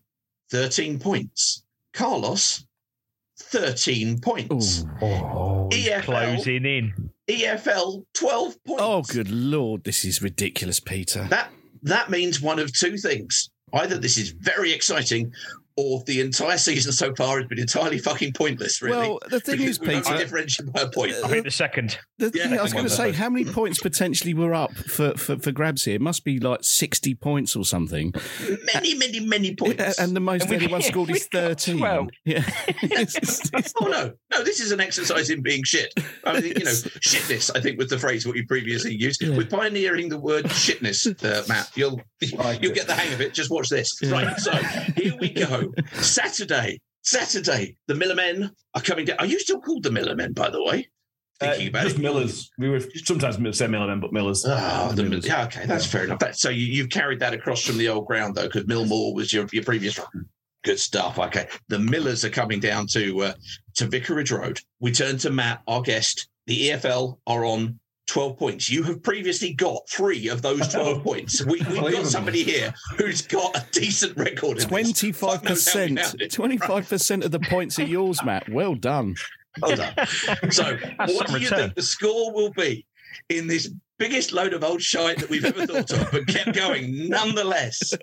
13 0.51 0.99
points, 0.99 1.63
Carlos, 1.93 2.65
13 3.38 4.21
points, 4.21 4.85
oh, 5.01 5.07
oh 5.07 5.68
EFL. 5.73 6.03
closing 6.03 6.64
in. 6.64 7.11
EFL, 7.29 8.05
12 8.14 8.64
points. 8.64 8.83
Oh, 8.85 9.03
good 9.03 9.31
lord, 9.31 9.85
this 9.85 10.05
is 10.05 10.23
ridiculous, 10.23 10.81
Peter. 10.81 11.25
That, 11.25 11.51
that 11.83 12.11
means 12.11 12.40
one 12.40 12.59
of 12.59 12.73
two 12.73 12.97
things. 12.97 13.51
Either 13.73 13.97
this 13.97 14.18
is 14.18 14.31
very 14.31 14.73
exciting, 14.73 15.33
or 15.77 16.03
the 16.07 16.21
entire 16.21 16.59
season 16.59 16.93
so 16.93 17.15
far 17.15 17.39
has 17.39 17.47
been 17.49 17.59
entirely 17.59 17.99
fucking 17.99 18.33
pointless, 18.33 18.83
really. 18.83 18.97
Well, 18.99 19.19
the 19.31 19.41
thing 19.41 19.61
is, 19.61 19.81
we've 19.81 19.91
Peter- 20.05 20.17
differentiated 20.19 20.73
by 20.73 20.83
a 20.83 20.89
point. 20.91 21.13
I 21.25 21.29
think 21.29 21.45
the 21.45 21.51
second. 21.51 21.99
The 22.19 22.31
Yeah, 22.35 22.49
thing 22.49 22.59
I 22.59 22.63
was 22.63 22.73
going 22.73 22.85
to 22.85 22.91
say, 22.91 23.07
Pepper. 23.07 23.17
how 23.19 23.31
many 23.31 23.45
points 23.51 23.81
potentially 23.81 24.35
were 24.35 24.55
up 24.55 24.75
for, 24.75 25.13
for, 25.17 25.39
for 25.39 25.53
grabs 25.53 25.85
here? 25.85 25.95
It 25.97 26.01
must 26.01 26.25
be 26.25 26.39
like 26.39 26.61
60 26.63 27.15
points 27.17 27.57
or 27.57 27.65
something. 27.65 28.13
many, 28.75 28.95
many, 28.95 29.21
many 29.21 29.55
points. 29.55 29.99
And 29.99 30.15
the 30.15 30.21
most 30.21 30.43
And 30.43 30.51
we- 30.51 30.57
anyone 30.57 30.83
scored 30.83 31.11
is 31.11 31.29
we 31.33 31.41
got 31.41 31.49
13. 31.49 31.79
12. 31.79 32.09
Yeah. 32.25 32.45
It's- 32.83 33.17
it's- 33.53 33.73
oh 33.81 33.87
no, 33.87 34.13
no! 34.31 34.45
This 34.45 34.61
is 34.61 34.73
an 34.73 34.81
exercise 34.81 35.31
in 35.31 35.43
being 35.43 35.63
shit. 35.65 35.93
I 36.25 36.35
mean, 36.41 36.45
you 36.57 36.65
know, 36.65 36.71
shitness. 36.71 37.51
I 37.57 37.61
think 37.61 37.79
was 37.79 37.89
the 37.89 37.99
phrase 37.99 38.27
what 38.27 38.37
you 38.37 38.47
previously 38.47 38.95
used. 38.95 39.23
Yeah. 39.23 39.37
With 39.37 39.51
pioneering 39.51 40.09
the 40.09 40.19
word 40.19 40.45
shitness, 40.47 41.07
uh, 41.25 41.43
Matt, 41.49 41.71
you'll 41.75 42.01
you'll 42.21 42.73
get 42.75 42.87
the 42.87 42.95
hang 42.95 43.13
of 43.13 43.21
it. 43.21 43.35
Just 43.35 43.51
watch 43.51 43.69
this. 43.69 43.91
Right. 44.05 44.39
So 44.39 44.53
here 44.97 45.15
we 45.21 45.31
go. 45.31 45.62
Saturday, 45.94 46.81
Saturday. 47.03 47.77
The 47.87 47.94
Miller 47.94 48.14
Men 48.14 48.51
are 48.75 48.81
coming 48.83 49.05
down. 49.05 49.18
Are 49.18 49.27
you 49.27 49.38
still 49.38 49.61
called 49.61 49.83
the 49.83 49.90
Miller 49.90 50.14
Men, 50.14 50.33
by 50.33 50.51
the 50.51 50.62
way? 50.62 50.88
Thinking 51.40 51.66
Uh, 51.66 51.70
about 51.70 51.83
just 51.85 51.96
it. 51.96 52.03
Millers. 52.03 52.51
We 52.59 52.68
were 52.68 52.81
sometimes 53.05 53.37
say 53.59 53.66
Millermen, 53.66 54.01
but 54.01 54.12
Millers. 54.12 54.44
Ah, 54.46 54.92
the, 54.94 55.03
Millers. 55.03 55.27
yeah, 55.27 55.44
okay, 55.46 55.66
that's 55.66 55.87
fair 55.87 56.05
enough. 56.05 56.20
That, 56.20 56.37
so 56.37 56.51
you, 56.51 56.66
you've 56.66 56.90
carried 56.90 57.20
that 57.20 57.35
across 57.35 57.64
from 57.64 57.79
the 57.79 57.88
old 57.88 58.07
ground 58.07 58.35
though, 58.35 58.44
because 58.44 58.64
Millmoor 58.64 59.14
was 59.14 59.33
your, 59.33 59.46
your 59.53 59.64
previous. 59.64 59.98
Good 60.64 60.79
stuff. 60.79 61.18
Okay, 61.18 61.48
the 61.68 61.81
Millers 61.81 62.25
are 62.25 62.31
coming 62.31 62.61
down 62.61 62.87
to 62.88 63.22
uh, 63.22 63.33
to 63.75 63.87
Vicarage 63.87 64.31
Road. 64.31 64.61
We 64.79 64.92
turn 64.92 65.18
to 65.18 65.31
Matt, 65.31 65.62
our 65.66 65.83
guest. 65.83 66.29
The 66.46 66.70
EFL 66.70 67.18
are 67.27 67.44
on 67.44 67.81
12 68.12 68.38
points. 68.38 68.68
You 68.70 68.83
have 68.83 69.03
previously 69.03 69.55
got 69.55 69.88
three 69.88 70.29
of 70.29 70.42
those 70.42 70.68
12 70.68 71.03
points. 71.05 71.42
We, 71.46 71.62
we've 71.62 71.92
got 71.92 72.07
somebody 72.07 72.42
here 72.42 72.75
who's 72.98 73.22
got 73.22 73.57
a 73.57 73.64
decent 73.72 74.14
record. 74.18 74.59
in. 74.59 74.68
Twenty-five 74.68 75.40
Fuck 75.40 75.44
knows 75.44 75.66
how 75.72 75.81
we 75.81 75.87
percent. 75.94 76.01
found 76.01 76.20
it. 76.20 76.33
Twenty-five 76.33 76.88
percent 76.88 77.25
of 77.25 77.31
the 77.31 77.40
points 77.40 77.79
are 77.79 77.85
yours, 77.87 78.22
Matt. 78.22 78.46
Well 78.51 78.75
done. 78.75 79.14
Well 79.62 79.77
done. 79.77 79.94
So, 80.51 80.77
That's 80.98 81.14
what 81.14 81.29
some 81.29 81.37
do 81.38 81.40
you 81.40 81.48
return. 81.48 81.59
think 81.59 81.75
the 81.75 81.83
score 81.83 82.35
will 82.35 82.51
be 82.53 82.85
in 83.31 83.46
this 83.46 83.72
biggest 83.98 84.33
load 84.33 84.53
of 84.53 84.62
old 84.62 84.83
shite 84.83 85.16
that 85.18 85.31
we've 85.31 85.44
ever 85.46 85.66
thought 85.66 85.90
of, 85.92 86.11
but 86.11 86.27
kept 86.27 86.55
going 86.55 87.09
nonetheless? 87.09 87.94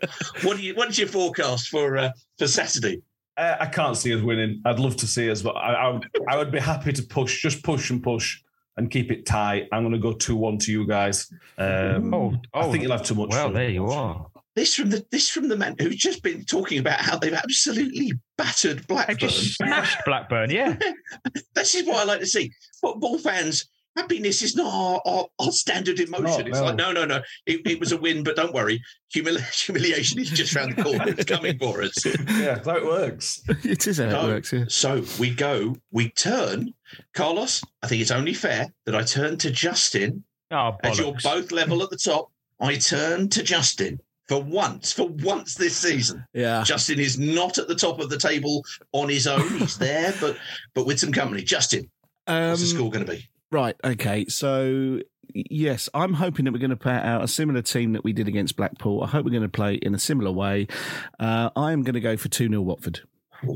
What 0.42 0.58
do 0.58 0.64
you? 0.64 0.74
What's 0.74 0.98
your 0.98 1.08
forecast 1.08 1.70
for 1.70 1.98
uh, 2.00 2.10
for 2.40 2.48
Saturday? 2.48 3.04
Uh, 3.38 3.58
I 3.60 3.68
can't 3.68 3.96
see 3.96 4.14
us 4.16 4.22
winning. 4.24 4.62
I'd 4.66 4.80
love 4.80 4.96
to 4.98 5.08
see 5.08 5.30
us, 5.30 5.44
but 5.44 5.52
I, 5.56 5.74
I, 5.74 5.88
would, 5.90 6.10
I 6.28 6.36
would 6.36 6.52
be 6.52 6.60
happy 6.60 6.92
to 6.94 7.04
push, 7.04 7.42
just 7.42 7.64
push 7.64 7.90
and 7.90 8.02
push 8.04 8.42
and 8.80 8.90
keep 8.90 9.12
it 9.12 9.26
tight. 9.26 9.68
I'm 9.72 9.84
going 9.84 9.94
to 9.94 10.00
go 10.00 10.14
2 10.14 10.36
1 10.36 10.58
to 10.60 10.72
you 10.72 10.88
guys. 10.88 11.32
Um, 11.58 12.14
Oh, 12.14 12.34
I 12.54 12.62
oh, 12.62 12.72
think 12.72 12.82
you'll 12.84 12.94
have 12.94 13.04
too 13.04 13.14
much. 13.16 13.30
Well, 13.30 13.46
fun. 13.48 13.54
there 13.54 13.70
you 13.70 13.86
are. 13.86 14.26
This 14.56 14.74
from 14.76 14.90
the 14.90 15.06
this 15.12 15.30
from 15.30 15.48
the 15.48 15.56
man 15.56 15.76
who's 15.80 15.96
just 15.96 16.24
been 16.24 16.44
talking 16.44 16.80
about 16.80 17.00
how 17.00 17.18
they've 17.18 17.34
absolutely 17.34 18.12
battered 18.38 18.80
They 18.80 18.86
Blackburn. 18.88 19.18
just 19.30 19.56
smashed 19.56 20.00
Blackburn. 20.06 20.50
Yeah. 20.50 20.76
this 21.56 21.76
is 21.76 21.86
what 21.86 21.98
I 21.98 22.04
like 22.06 22.20
to 22.22 22.26
see. 22.26 22.52
Football 22.82 23.20
fans, 23.20 23.70
happiness 24.00 24.42
is 24.42 24.56
not 24.56 24.72
our, 24.74 25.02
our, 25.06 25.26
our 25.40 25.52
standard 25.52 26.00
emotion. 26.00 26.46
No, 26.46 26.48
it's 26.50 26.60
no. 26.60 26.66
like, 26.66 26.76
no, 26.76 26.92
no, 26.92 27.06
no. 27.06 27.22
It, 27.46 27.62
it 27.66 27.80
was 27.80 27.92
a 27.92 27.98
win, 27.98 28.24
but 28.24 28.36
don't 28.36 28.54
worry. 28.54 28.82
Humili- 29.16 29.42
humiliation 29.66 30.20
is 30.20 30.30
just 30.30 30.56
around 30.56 30.76
the 30.76 30.84
corner. 30.84 31.10
It's 31.10 31.26
coming 31.26 31.58
for 31.58 31.82
us. 31.82 32.06
Yeah, 32.06 32.56
that's 32.56 32.68
how 32.68 32.78
it 32.78 32.86
works. 32.86 33.42
it 33.64 33.86
is 33.88 33.98
how 33.98 34.06
it 34.06 34.24
works. 34.24 34.54
Yeah. 34.54 34.66
So 34.68 35.04
we 35.20 35.34
go, 35.34 35.76
we 35.92 36.10
turn. 36.12 36.74
Carlos, 37.14 37.62
I 37.84 37.88
think 37.88 38.02
it's 38.02 38.12
only 38.12 38.34
fair 38.34 38.68
that 38.86 38.96
I 38.96 39.04
turn 39.04 39.38
to 39.40 39.52
Justin. 39.52 40.24
Oh, 40.52 40.78
As 40.84 40.98
you're 40.98 41.16
both 41.24 41.52
level 41.52 41.84
at 41.84 41.90
the 41.90 41.98
top, 41.98 42.32
I 42.60 42.76
turn 42.76 43.30
to 43.30 43.44
Justin. 43.44 44.00
For 44.28 44.42
once, 44.42 44.92
for 44.94 45.08
once 45.08 45.56
this 45.56 45.76
season, 45.76 46.24
Yeah. 46.34 46.64
Justin 46.64 47.00
is 47.00 47.18
not 47.18 47.58
at 47.58 47.68
the 47.68 47.74
top 47.76 48.00
of 48.00 48.10
the 48.12 48.18
table 48.18 48.64
on 48.92 49.10
his 49.10 49.26
own. 49.26 49.58
He's 49.58 49.78
there, 49.78 50.14
but 50.22 50.38
but 50.76 50.86
with 50.86 51.00
some 51.00 51.12
company. 51.12 51.42
Justin, 51.42 51.90
Um, 52.28 52.50
what's 52.50 52.62
the 52.62 52.68
score 52.68 52.92
going 52.92 53.06
to 53.06 53.12
be? 53.12 53.28
Right. 53.52 53.76
Okay. 53.84 54.26
So 54.28 55.00
yes, 55.34 55.90
I'm 55.94 56.14
hoping 56.14 56.46
that 56.46 56.52
we're 56.52 56.60
going 56.60 56.70
to 56.70 56.76
play 56.76 56.94
out 56.94 57.24
a 57.24 57.28
similar 57.28 57.62
team 57.62 57.94
that 57.94 58.04
we 58.04 58.14
did 58.14 58.28
against 58.28 58.56
Blackpool. 58.56 59.04
I 59.04 59.08
hope 59.08 59.26
we're 59.26 59.32
going 59.32 59.44
to 59.44 59.50
play 59.50 59.76
in 59.76 59.94
a 59.96 60.00
similar 60.00 60.32
way. 60.32 60.68
Uh, 61.20 61.50
I 61.56 61.72
am 61.72 61.84
going 61.84 61.94
to 61.96 62.00
go 62.00 62.18
for 62.18 62.30
two 62.30 62.48
0 62.50 62.62
Watford. 62.62 63.02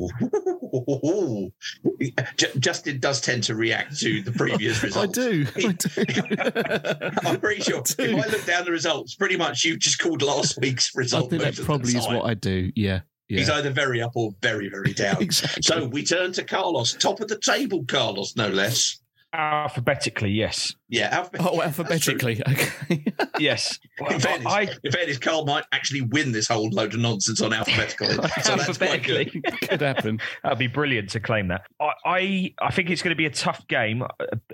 Justin 2.59 2.99
does 2.99 3.21
tend 3.21 3.43
to 3.43 3.55
react 3.55 3.99
to 3.99 4.21
the 4.21 4.31
previous 4.31 4.81
I 4.83 4.87
results. 4.87 5.13
do. 5.13 5.45
I 5.55 5.71
do. 5.73 7.19
I'm 7.29 7.39
pretty 7.39 7.61
sure 7.61 7.83
if. 7.85 7.99
I 7.99 8.27
look 8.29 8.45
down 8.45 8.65
the 8.65 8.71
results, 8.71 9.15
pretty 9.15 9.37
much 9.37 9.63
you 9.63 9.77
just 9.77 9.99
called 9.99 10.21
last 10.21 10.57
week's 10.61 10.91
I 10.95 10.99
result. 10.99 11.29
that 11.31 11.59
probably 11.63 11.95
is 11.97 12.07
what 12.07 12.25
I 12.25 12.33
do. 12.33 12.71
Yeah. 12.75 13.01
Yeah. 13.29 13.39
He's 13.39 13.49
either 13.49 13.71
very 13.71 14.01
up 14.01 14.11
or 14.15 14.31
very, 14.41 14.69
very 14.69 14.93
down. 14.93 15.21
Exactly. 15.21 15.63
So 15.63 15.87
we 15.87 16.03
turn 16.03 16.33
to 16.33 16.43
Carlos, 16.43 16.93
top 16.93 17.19
of 17.21 17.29
the 17.29 17.39
table, 17.39 17.83
Carlos, 17.87 18.35
no 18.35 18.47
less. 18.49 18.99
Alphabetically, 19.33 20.29
yes. 20.31 20.75
Yeah, 20.89 21.07
alphabet- 21.11 21.41
Oh, 21.43 21.61
alphabetically. 21.61 22.41
Okay. 22.47 23.03
Yes. 23.39 23.79
In 24.11 24.19
fairness, 24.19 24.45
I, 24.47 24.69
in 24.83 24.91
fairness, 24.91 25.17
Carl 25.17 25.45
might 25.45 25.65
actually 25.71 26.01
win 26.01 26.31
this 26.31 26.47
whole 26.47 26.69
load 26.69 26.93
of 26.93 26.99
nonsense 26.99 27.41
on 27.41 27.51
alphabetical. 27.51 28.07
so 28.11 28.21
that's 28.21 28.49
alphabetically. 28.49 29.25
good. 29.25 29.59
Could 29.69 29.81
happen. 29.81 30.19
That'd 30.43 30.59
be 30.59 30.67
brilliant 30.67 31.09
to 31.09 31.19
claim 31.19 31.47
that. 31.47 31.61
I, 31.81 31.91
I, 32.05 32.53
I 32.61 32.71
think 32.71 32.91
it's 32.91 33.01
going 33.01 33.09
to 33.11 33.15
be 33.17 33.25
a 33.25 33.31
tough 33.31 33.67
game. 33.67 34.03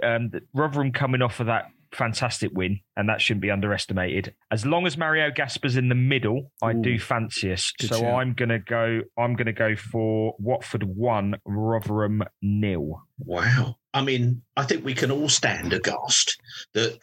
Um, 0.02 0.32
Rotherham 0.54 0.92
coming 0.94 1.22
off 1.22 1.40
of 1.42 1.48
that 1.48 1.66
fantastic 1.92 2.52
win, 2.54 2.80
and 2.96 3.10
that 3.10 3.22
shouldn't 3.22 3.42
be 3.42 3.52
underestimated. 3.52 4.36
As 4.52 4.66
long 4.66 4.86
as 4.86 4.98
Mario 4.98 5.32
Gaspar's 5.32 5.78
in 5.78 5.90
the 5.90 5.96
middle, 5.96 6.52
I 6.62 6.72
Ooh, 6.72 6.82
do 6.82 7.00
fancy 7.00 7.52
us. 7.52 7.74
So 7.82 8.00
shout. 8.00 8.04
I'm 8.04 8.34
going 8.34 8.50
to 8.50 8.60
go. 8.60 9.02
I'm 9.18 9.36
going 9.36 9.48
to 9.48 9.54
go 9.54 9.76
for 9.76 10.36
Watford 10.40 10.84
one, 10.84 11.36
Rotherham 11.46 12.24
nil. 12.42 13.02
Wow. 13.20 13.78
I 13.94 14.04
mean, 14.04 14.44
I 14.56 14.64
think 14.64 14.86
we 14.86 14.94
can 14.94 15.12
all 15.12 15.30
stand 15.30 15.74
aghast 15.74 16.38
that 16.74 17.00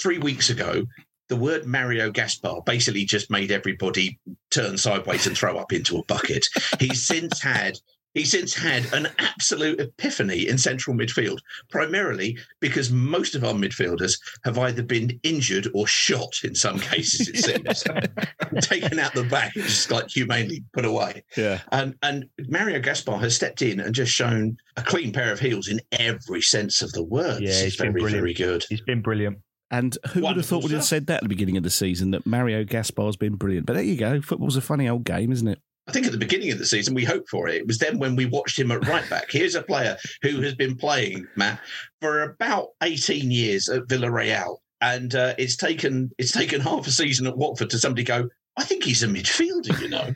three 0.00 0.18
weeks 0.18 0.50
ago, 0.50 0.84
the 1.28 1.36
word 1.36 1.66
Mario 1.66 2.10
Gaspar 2.10 2.62
basically 2.64 3.04
just 3.04 3.30
made 3.30 3.50
everybody 3.50 4.18
turn 4.50 4.78
sideways 4.78 5.26
and 5.26 5.36
throw 5.36 5.58
up 5.58 5.72
into 5.72 5.98
a 5.98 6.04
bucket. 6.04 6.46
He's 6.80 7.06
since 7.06 7.40
had. 7.40 7.78
He's 8.18 8.32
since 8.32 8.52
had 8.52 8.92
an 8.92 9.06
absolute 9.18 9.78
epiphany 9.78 10.48
in 10.48 10.58
central 10.58 10.96
midfield, 10.96 11.38
primarily 11.70 12.36
because 12.58 12.90
most 12.90 13.36
of 13.36 13.44
our 13.44 13.52
midfielders 13.52 14.18
have 14.44 14.58
either 14.58 14.82
been 14.82 15.20
injured 15.22 15.68
or 15.72 15.86
shot 15.86 16.32
in 16.42 16.56
some 16.56 16.80
cases, 16.80 17.28
it 17.28 17.36
seems. 17.36 17.84
Taken 18.68 18.98
out 18.98 19.14
the 19.14 19.22
back 19.22 19.54
and 19.54 19.64
just 19.64 19.92
like 19.92 20.08
humanely 20.08 20.64
put 20.72 20.84
away. 20.84 21.22
Yeah. 21.36 21.60
And 21.70 21.94
and 22.02 22.24
Mario 22.48 22.80
Gaspar 22.80 23.18
has 23.18 23.36
stepped 23.36 23.62
in 23.62 23.78
and 23.78 23.94
just 23.94 24.10
shown 24.12 24.56
a 24.76 24.82
clean 24.82 25.12
pair 25.12 25.32
of 25.32 25.38
heels 25.38 25.68
in 25.68 25.80
every 25.92 26.42
sense 26.42 26.82
of 26.82 26.90
the 26.92 27.04
word. 27.04 27.40
Yeah, 27.40 27.48
This 27.50 27.62
he's 27.62 27.72
is 27.74 27.76
been 27.76 27.92
very, 27.92 28.00
brilliant. 28.02 28.20
very 28.22 28.34
good. 28.34 28.64
He's 28.68 28.80
been 28.80 29.00
brilliant. 29.00 29.38
And 29.70 29.96
who 30.12 30.22
would 30.22 30.38
have 30.38 30.46
thought 30.46 30.64
we'd 30.64 30.72
have 30.72 30.82
said 30.84 31.06
that 31.06 31.18
at 31.18 31.22
the 31.22 31.28
beginning 31.28 31.56
of 31.56 31.62
the 31.62 31.70
season 31.70 32.10
that 32.12 32.26
Mario 32.26 32.64
Gaspar's 32.64 33.16
been 33.16 33.36
brilliant? 33.36 33.66
But 33.66 33.74
there 33.74 33.82
you 33.82 33.96
go. 33.96 34.20
Football's 34.22 34.56
a 34.56 34.60
funny 34.60 34.88
old 34.88 35.04
game, 35.04 35.30
isn't 35.30 35.46
it? 35.46 35.60
I 35.88 35.92
think 35.92 36.06
at 36.06 36.12
the 36.12 36.18
beginning 36.18 36.52
of 36.52 36.58
the 36.58 36.66
season 36.66 36.94
we 36.94 37.04
hoped 37.04 37.30
for 37.30 37.48
it. 37.48 37.56
It 37.56 37.66
was 37.66 37.78
then 37.78 37.98
when 37.98 38.14
we 38.14 38.26
watched 38.26 38.58
him 38.58 38.70
at 38.70 38.86
right 38.86 39.08
back. 39.08 39.30
Here's 39.30 39.54
a 39.54 39.62
player 39.62 39.96
who 40.22 40.42
has 40.42 40.54
been 40.54 40.76
playing, 40.76 41.26
Matt, 41.34 41.60
for 42.02 42.22
about 42.22 42.68
18 42.82 43.30
years 43.30 43.68
at 43.70 43.84
Villarreal. 43.84 44.58
And 44.80 45.14
uh, 45.14 45.34
it's 45.38 45.56
taken 45.56 46.10
it's 46.18 46.30
taken 46.30 46.60
half 46.60 46.86
a 46.86 46.90
season 46.90 47.26
at 47.26 47.36
Watford 47.36 47.70
to 47.70 47.78
somebody 47.78 48.04
go, 48.04 48.28
I 48.58 48.64
think 48.64 48.84
he's 48.84 49.02
a 49.02 49.06
midfielder, 49.06 49.80
you 49.80 49.88
know. 49.88 50.12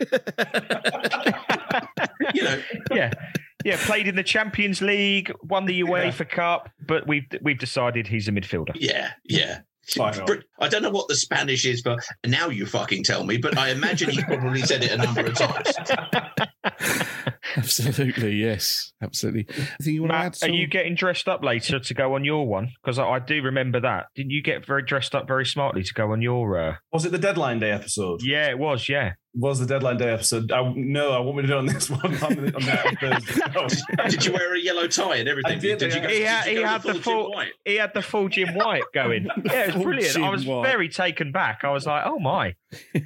you 2.34 2.42
know, 2.42 2.62
Yeah. 2.92 3.12
Yeah, 3.64 3.76
played 3.86 4.08
in 4.08 4.16
the 4.16 4.24
Champions 4.24 4.82
League, 4.82 5.32
won 5.44 5.66
the 5.66 5.82
UEFA 5.82 6.28
Cup, 6.28 6.68
but 6.86 7.06
we've 7.06 7.26
we've 7.42 7.58
decided 7.58 8.08
he's 8.08 8.26
a 8.26 8.32
midfielder. 8.32 8.72
Yeah, 8.74 9.12
yeah. 9.24 9.60
Why 9.96 10.12
I 10.60 10.68
don't 10.68 10.82
know 10.82 10.90
what 10.90 11.08
the 11.08 11.16
Spanish 11.16 11.64
is, 11.66 11.82
but 11.82 11.98
now 12.24 12.48
you 12.48 12.66
fucking 12.66 13.04
tell 13.04 13.24
me. 13.24 13.36
But 13.36 13.58
I 13.58 13.70
imagine 13.70 14.10
he's 14.10 14.24
probably 14.24 14.62
said 14.62 14.84
it 14.84 14.92
a 14.92 14.96
number 14.96 15.22
of 15.22 15.34
times. 15.34 15.74
Absolutely, 17.56 18.36
yes. 18.36 18.92
Absolutely. 19.02 19.46
I 19.50 19.88
you 19.88 20.02
want 20.02 20.12
to 20.12 20.16
add 20.16 20.36
Matt, 20.40 20.42
are 20.42 20.48
you 20.54 20.66
getting 20.66 20.94
dressed 20.94 21.28
up 21.28 21.42
later 21.42 21.78
to 21.78 21.94
go 21.94 22.14
on 22.14 22.24
your 22.24 22.46
one? 22.46 22.70
Because 22.82 22.98
I, 22.98 23.04
I 23.04 23.18
do 23.18 23.42
remember 23.42 23.80
that. 23.80 24.06
Didn't 24.14 24.30
you 24.30 24.42
get 24.42 24.64
very 24.64 24.82
dressed 24.82 25.14
up 25.14 25.26
very 25.26 25.44
smartly 25.44 25.82
to 25.82 25.94
go 25.94 26.12
on 26.12 26.22
your? 26.22 26.58
Uh... 26.58 26.76
Was 26.92 27.04
it 27.04 27.12
the 27.12 27.18
deadline 27.18 27.58
day 27.58 27.72
episode? 27.72 28.22
Yeah, 28.22 28.48
it 28.48 28.58
was. 28.58 28.88
Yeah. 28.88 29.14
Was 29.34 29.58
the 29.60 29.66
deadline 29.66 29.96
day 29.96 30.12
episode? 30.12 30.52
I, 30.52 30.72
no, 30.76 31.12
I 31.12 31.18
want 31.20 31.36
me 31.38 31.42
to 31.42 31.48
do 31.48 31.54
it 31.54 31.58
on 31.58 31.66
this 31.66 31.88
one. 31.88 32.00
On, 32.04 32.34
the, 32.34 32.54
on 32.54 32.62
that 32.64 33.50
Thursday. 33.54 34.10
Did 34.10 34.26
you 34.26 34.32
wear 34.34 34.54
a 34.54 34.60
yellow 34.60 34.86
tie 34.86 35.16
and 35.16 35.28
everything? 35.28 35.52
I 35.52 35.58
did, 35.58 35.80
you 35.80 35.88
yeah. 35.88 36.02
go, 36.02 36.08
He 36.08 36.18
did 36.18 36.26
had, 36.26 36.46
you 36.46 36.56
he 36.58 36.62
had 36.62 36.82
the 36.82 36.92
Jim 36.92 37.02
full 37.02 37.42
he 37.64 37.76
had 37.76 37.94
the 37.94 38.02
full 38.02 38.28
Jim 38.28 38.54
White 38.54 38.82
going. 38.92 39.28
Yeah, 39.44 39.52
it 39.62 39.66
was 39.68 39.74
Full 39.74 39.82
brilliant. 39.84 40.16
I 40.18 40.28
was 40.30 40.44
White. 40.46 40.66
very 40.66 40.88
taken 40.90 41.32
back. 41.32 41.60
I 41.64 41.70
was 41.70 41.86
like, 41.86 42.02
oh 42.04 42.18
my, 42.18 42.54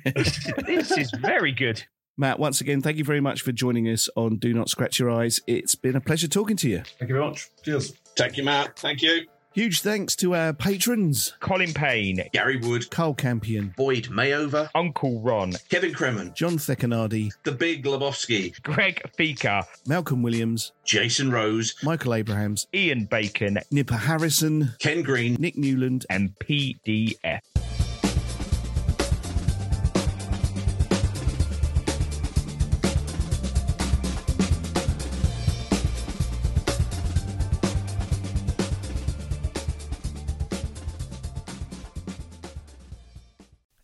this, 0.04 0.50
this 0.66 0.90
is 0.98 1.10
very 1.20 1.52
good. 1.52 1.84
Matt, 2.18 2.38
once 2.38 2.60
again, 2.60 2.80
thank 2.82 2.96
you 2.96 3.04
very 3.04 3.20
much 3.20 3.42
for 3.42 3.52
joining 3.52 3.86
us 3.88 4.08
on 4.16 4.36
Do 4.38 4.52
Not 4.52 4.68
Scratch 4.68 4.98
Your 4.98 5.10
Eyes. 5.10 5.38
It's 5.46 5.74
been 5.74 5.94
a 5.94 6.00
pleasure 6.00 6.26
talking 6.28 6.56
to 6.56 6.68
you. 6.68 6.78
Thank 6.98 7.08
you 7.10 7.14
very 7.16 7.26
much. 7.28 7.50
Cheers. 7.62 7.92
Thank 8.16 8.36
you, 8.36 8.42
Matt. 8.42 8.78
Thank 8.78 9.02
you. 9.02 9.26
Huge 9.56 9.80
thanks 9.80 10.14
to 10.16 10.34
our 10.34 10.52
patrons. 10.52 11.32
Colin 11.40 11.72
Payne, 11.72 12.28
Gary 12.34 12.58
Wood, 12.58 12.90
Carl 12.90 13.14
Campion, 13.14 13.72
Boyd 13.74 14.04
Mayover, 14.10 14.68
Uncle 14.74 15.18
Ron, 15.22 15.54
Kevin 15.70 15.94
Kremen, 15.94 16.34
John 16.34 16.58
Thekanardi, 16.58 17.32
the 17.44 17.52
Big 17.52 17.82
Lebowski, 17.84 18.62
Greg 18.62 19.00
Fika, 19.16 19.66
Malcolm 19.86 20.22
Williams, 20.22 20.72
Jason 20.84 21.30
Rose, 21.30 21.74
Michael 21.82 22.12
Abrahams, 22.12 22.66
Ian 22.74 23.06
Bacon, 23.06 23.58
Nipper 23.70 23.96
Harrison, 23.96 24.74
Ken 24.78 25.00
Green, 25.00 25.38
Nick 25.40 25.56
Newland, 25.56 26.04
and 26.10 26.38
PDF. 26.38 27.40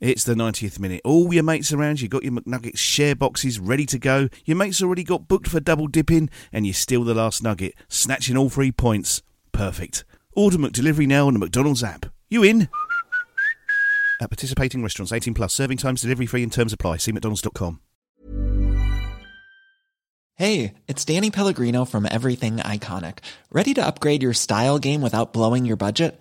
It's 0.02 0.24
the 0.24 0.34
90th 0.34 0.80
minute. 0.80 1.00
All 1.04 1.32
your 1.32 1.44
mates 1.44 1.72
around, 1.72 2.00
you 2.00 2.08
got 2.08 2.24
your 2.24 2.32
McNuggets 2.32 2.76
share 2.76 3.14
boxes 3.14 3.60
ready 3.60 3.86
to 3.86 4.00
go. 4.00 4.28
Your 4.44 4.56
mates 4.56 4.82
already 4.82 5.04
got 5.04 5.28
booked 5.28 5.46
for 5.46 5.60
double 5.60 5.86
dipping, 5.86 6.28
and 6.52 6.66
you 6.66 6.72
steal 6.72 7.04
the 7.04 7.14
last 7.14 7.40
nugget, 7.40 7.74
snatching 7.88 8.36
all 8.36 8.50
three 8.50 8.72
points. 8.72 9.22
Perfect. 9.52 10.04
Order 10.34 10.58
McDelivery 10.58 11.06
now 11.06 11.28
on 11.28 11.34
the 11.34 11.38
McDonald's 11.38 11.84
app. 11.84 12.06
You 12.28 12.42
in? 12.42 12.68
At 14.20 14.28
participating 14.28 14.82
restaurants, 14.82 15.12
18 15.12 15.34
plus, 15.34 15.52
serving 15.54 15.78
times, 15.78 16.02
delivery 16.02 16.26
free, 16.26 16.42
and 16.42 16.52
terms 16.52 16.72
apply. 16.72 16.96
See 16.96 17.12
McDonald's.com. 17.12 17.78
Hey, 20.34 20.74
it's 20.88 21.04
Danny 21.04 21.30
Pellegrino 21.30 21.84
from 21.84 22.08
Everything 22.10 22.56
Iconic. 22.56 23.18
Ready 23.52 23.72
to 23.74 23.86
upgrade 23.86 24.24
your 24.24 24.34
style 24.34 24.80
game 24.80 25.00
without 25.00 25.32
blowing 25.32 25.64
your 25.64 25.76
budget? 25.76 26.20